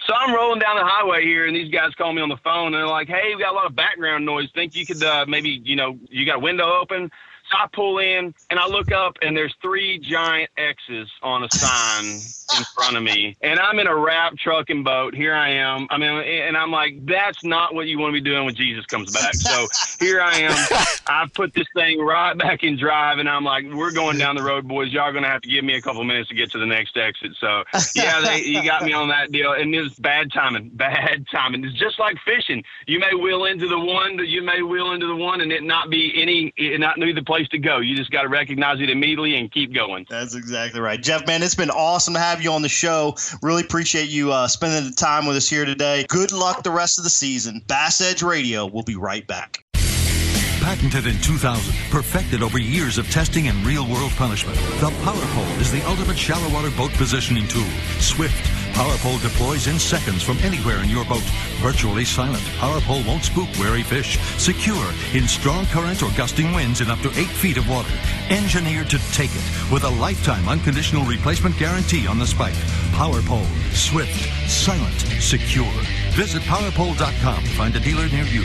[0.07, 2.67] So I'm rolling down the highway here, and these guys call me on the phone,
[2.67, 4.51] and they're like, "Hey, we got a lot of background noise.
[4.55, 7.11] Think you could uh, maybe, you know, you got a window open?"
[7.51, 11.49] So I pull in, and I look up, and there's three giant X's on a
[11.51, 12.21] sign
[12.59, 15.15] in front of me, and I'm in a wrap truck and boat.
[15.15, 15.87] Here I am.
[15.91, 18.85] I mean, and I'm like, "That's not what you want to be doing when Jesus
[18.87, 19.67] comes back." So
[20.05, 20.55] here I am.
[21.07, 24.43] I put this thing right back in drive, and I'm like, "We're going down the
[24.43, 24.93] road, boys.
[24.93, 27.33] Y'all gonna have to give me a couple minutes to get to the next exit."
[27.39, 30.71] So yeah, they, you got me on that deal, and it was bad timing.
[30.71, 31.65] Bad timing.
[31.65, 32.65] It's just like fishing.
[32.87, 35.63] You may wheel into the one, but you may wheel into the one, and it
[35.63, 37.79] not be any, it not be the place to go.
[37.79, 40.07] You just got to recognize it immediately and keep going.
[40.09, 41.01] That's exactly right.
[41.01, 43.17] Jeff, man, it's been awesome to have you on the show.
[43.43, 46.05] Really appreciate you uh, spending the time with us here today.
[46.09, 47.63] Good luck the rest of the season.
[47.67, 49.65] Bass Edge Radio We'll be right back.
[49.75, 55.61] Patented in 2000, perfected over years of testing and real world punishment, the Power Pole
[55.61, 57.69] is the ultimate shallow water boat positioning tool.
[58.01, 58.64] Swift.
[58.75, 61.23] Power Pole deploys in seconds from anywhere in your boat.
[61.63, 62.43] Virtually silent.
[62.59, 64.19] PowerPole won't spook wary fish.
[64.37, 67.93] Secure in strong current or gusting winds in up to 8 feet of water.
[68.31, 72.55] Engineered to take it with a lifetime unconditional replacement guarantee on the spike.
[72.91, 74.51] PowerPole, Swift.
[74.51, 75.01] Silent.
[75.23, 75.73] Secure.
[76.15, 78.45] Visit powerpole.com to find a dealer near you.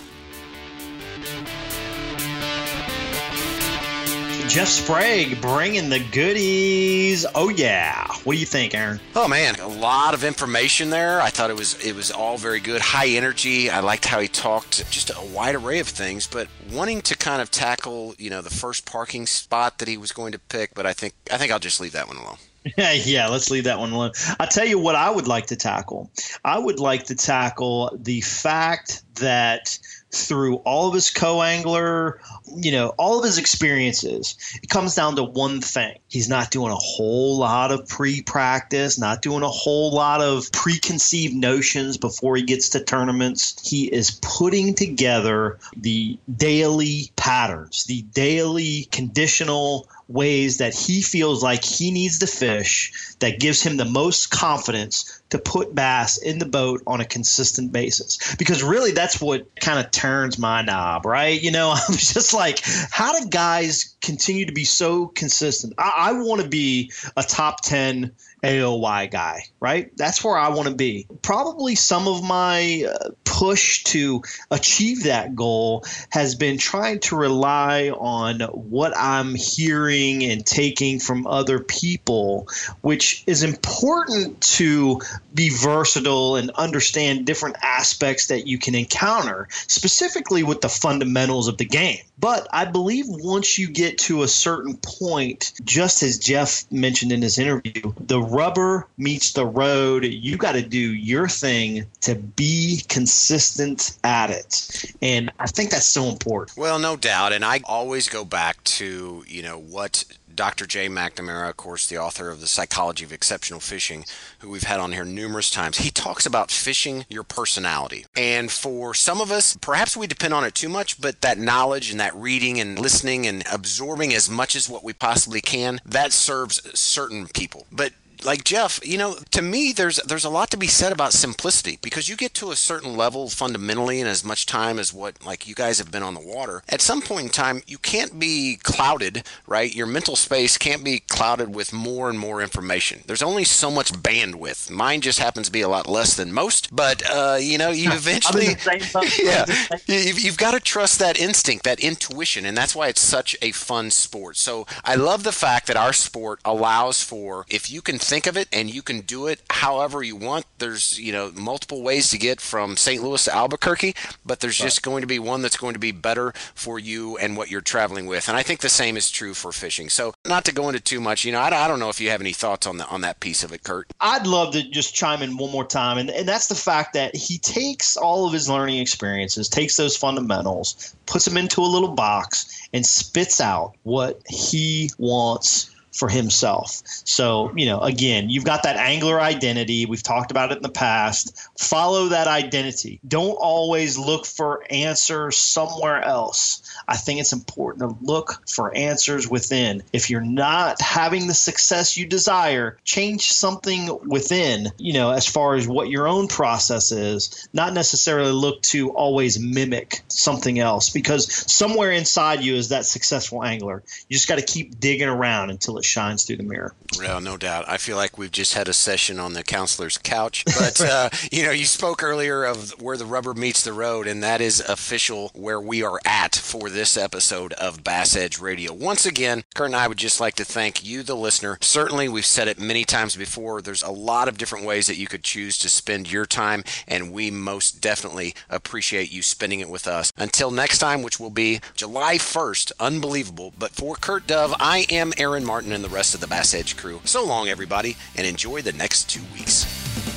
[4.51, 7.25] Jeff Sprague bringing the goodies.
[7.35, 8.05] Oh yeah.
[8.25, 8.99] What do you think, Aaron?
[9.15, 11.21] Oh man, a lot of information there.
[11.21, 13.69] I thought it was it was all very good, high energy.
[13.69, 17.41] I liked how he talked just a wide array of things, but wanting to kind
[17.41, 20.85] of tackle, you know, the first parking spot that he was going to pick, but
[20.85, 22.35] I think I think I'll just leave that one alone.
[22.77, 24.11] Yeah, yeah, let's leave that one alone.
[24.37, 26.11] I'll tell you what I would like to tackle.
[26.43, 29.79] I would like to tackle the fact that
[30.11, 32.19] through all of his co-angler,
[32.55, 35.97] you know, all of his experiences, it comes down to one thing.
[36.07, 41.33] He's not doing a whole lot of pre-practice, not doing a whole lot of preconceived
[41.33, 43.55] notions before he gets to tournaments.
[43.67, 51.63] He is putting together the daily patterns, the daily conditional ways that he feels like
[51.63, 56.45] he needs to fish that gives him the most confidence to put bass in the
[56.45, 58.35] boat on a consistent basis.
[58.35, 61.41] Because really, that's what kind of turns my knob, right?
[61.41, 62.59] You know, I'm just like,
[62.91, 65.73] how do guys continue to be so consistent?
[65.77, 68.11] I, I want to be a top 10
[68.43, 69.95] AOY guy, right?
[69.95, 71.07] That's where I want to be.
[71.21, 77.91] Probably some of my uh, push to achieve that goal has been trying to rely
[77.91, 82.49] on what I'm hearing and taking from other people,
[82.81, 84.99] which is important to
[85.33, 91.57] be versatile and understand different aspects that you can encounter, specifically with the fundamentals of
[91.57, 91.99] the game.
[92.19, 97.21] But I believe once you get to a certain point, just as Jeff mentioned in
[97.21, 100.03] his interview, the rubber meets the road.
[100.05, 104.93] You got to do your thing to be consistent at it.
[105.01, 106.57] And I think that's so important.
[106.57, 107.33] Well, no doubt.
[107.33, 110.03] And I always go back to, you know, what
[110.35, 110.65] Dr.
[110.65, 114.05] Jay McNamara, of course, the author of The Psychology of Exceptional Fishing,
[114.39, 118.05] who we've had on here numerous times, he talks about fishing your personality.
[118.15, 121.91] And for some of us, perhaps we depend on it too much, but that knowledge
[121.91, 126.13] and that reading and listening and absorbing as much as what we possibly can, that
[126.13, 127.67] serves certain people.
[127.71, 127.93] But
[128.23, 131.79] like Jeff, you know, to me, there's there's a lot to be said about simplicity
[131.81, 135.47] because you get to a certain level fundamentally in as much time as what like
[135.47, 136.63] you guys have been on the water.
[136.69, 139.73] At some point in time, you can't be clouded, right?
[139.73, 143.01] Your mental space can't be clouded with more and more information.
[143.05, 144.69] There's only so much bandwidth.
[144.69, 147.91] Mine just happens to be a lot less than most, but uh, you know, you
[147.93, 148.55] eventually,
[149.23, 149.45] yeah,
[149.87, 153.51] you've, you've got to trust that instinct, that intuition, and that's why it's such a
[153.51, 154.37] fun sport.
[154.37, 158.35] So I love the fact that our sport allows for if you can think of
[158.35, 160.45] it and you can do it however you want.
[160.57, 163.01] There's, you know, multiple ways to get from St.
[163.01, 163.95] Louis to Albuquerque,
[164.25, 167.37] but there's just going to be one that's going to be better for you and
[167.37, 168.27] what you're traveling with.
[168.27, 169.87] And I think the same is true for fishing.
[169.87, 172.09] So, not to go into too much, you know, I, I don't know if you
[172.09, 173.87] have any thoughts on the on that piece of it, Kurt.
[174.01, 177.15] I'd love to just chime in one more time, and, and that's the fact that
[177.15, 181.93] he takes all of his learning experiences, takes those fundamentals, puts them into a little
[181.95, 186.81] box, and spits out what he wants for himself.
[186.85, 189.85] So, you know, again, you've got that angler identity.
[189.85, 191.49] We've talked about it in the past.
[191.57, 192.99] Follow that identity.
[193.07, 196.61] Don't always look for answers somewhere else.
[196.87, 199.83] I think it's important to look for answers within.
[199.93, 205.55] If you're not having the success you desire, change something within, you know, as far
[205.55, 211.51] as what your own process is, not necessarily look to always mimic something else because
[211.51, 213.83] somewhere inside you is that successful angler.
[214.07, 216.73] You just got to keep digging around until it shines through the mirror.
[216.97, 217.65] Well, no doubt.
[217.67, 220.43] I feel like we've just had a session on the counselor's couch.
[220.61, 224.21] But, uh, you know, you spoke earlier of where the rubber meets the road, and
[224.21, 228.71] that is official where we are at for this episode of Bass Edge Radio.
[228.71, 231.57] Once again, Kurt and I would just like to thank you, the listener.
[231.61, 233.61] Certainly, we've said it many times before.
[233.61, 237.11] There's a lot of different ways that you could choose to spend your time, and
[237.11, 240.13] we most definitely appreciate you spending it with us.
[240.17, 243.53] Until next time, which will be July 1st, unbelievable.
[243.57, 246.77] But for Kurt Dove, I am Aaron Martin and the rest of the Bass Edge
[246.77, 246.99] crew.
[247.03, 250.10] So long, everybody, and enjoy the next two weeks.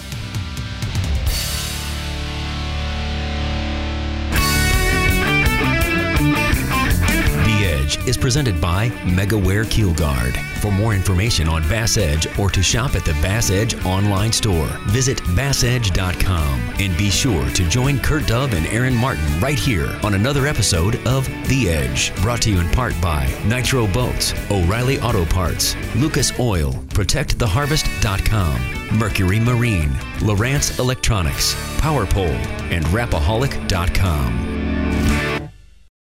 [7.84, 10.36] Edge is presented by MegaWare Keel Guard.
[10.60, 14.68] For more information on Bass Edge or to shop at the Bass Edge online store,
[14.86, 20.14] visit bassedge.com and be sure to join Kurt Dove and Aaron Martin right here on
[20.14, 25.26] another episode of The Edge, brought to you in part by Nitro Boats, O'Reilly Auto
[25.26, 32.38] Parts, Lucas Oil, ProtectTheHarvest.com, Mercury Marine, Lowrance Electronics, PowerPole,
[32.70, 34.63] and Rapaholic.com.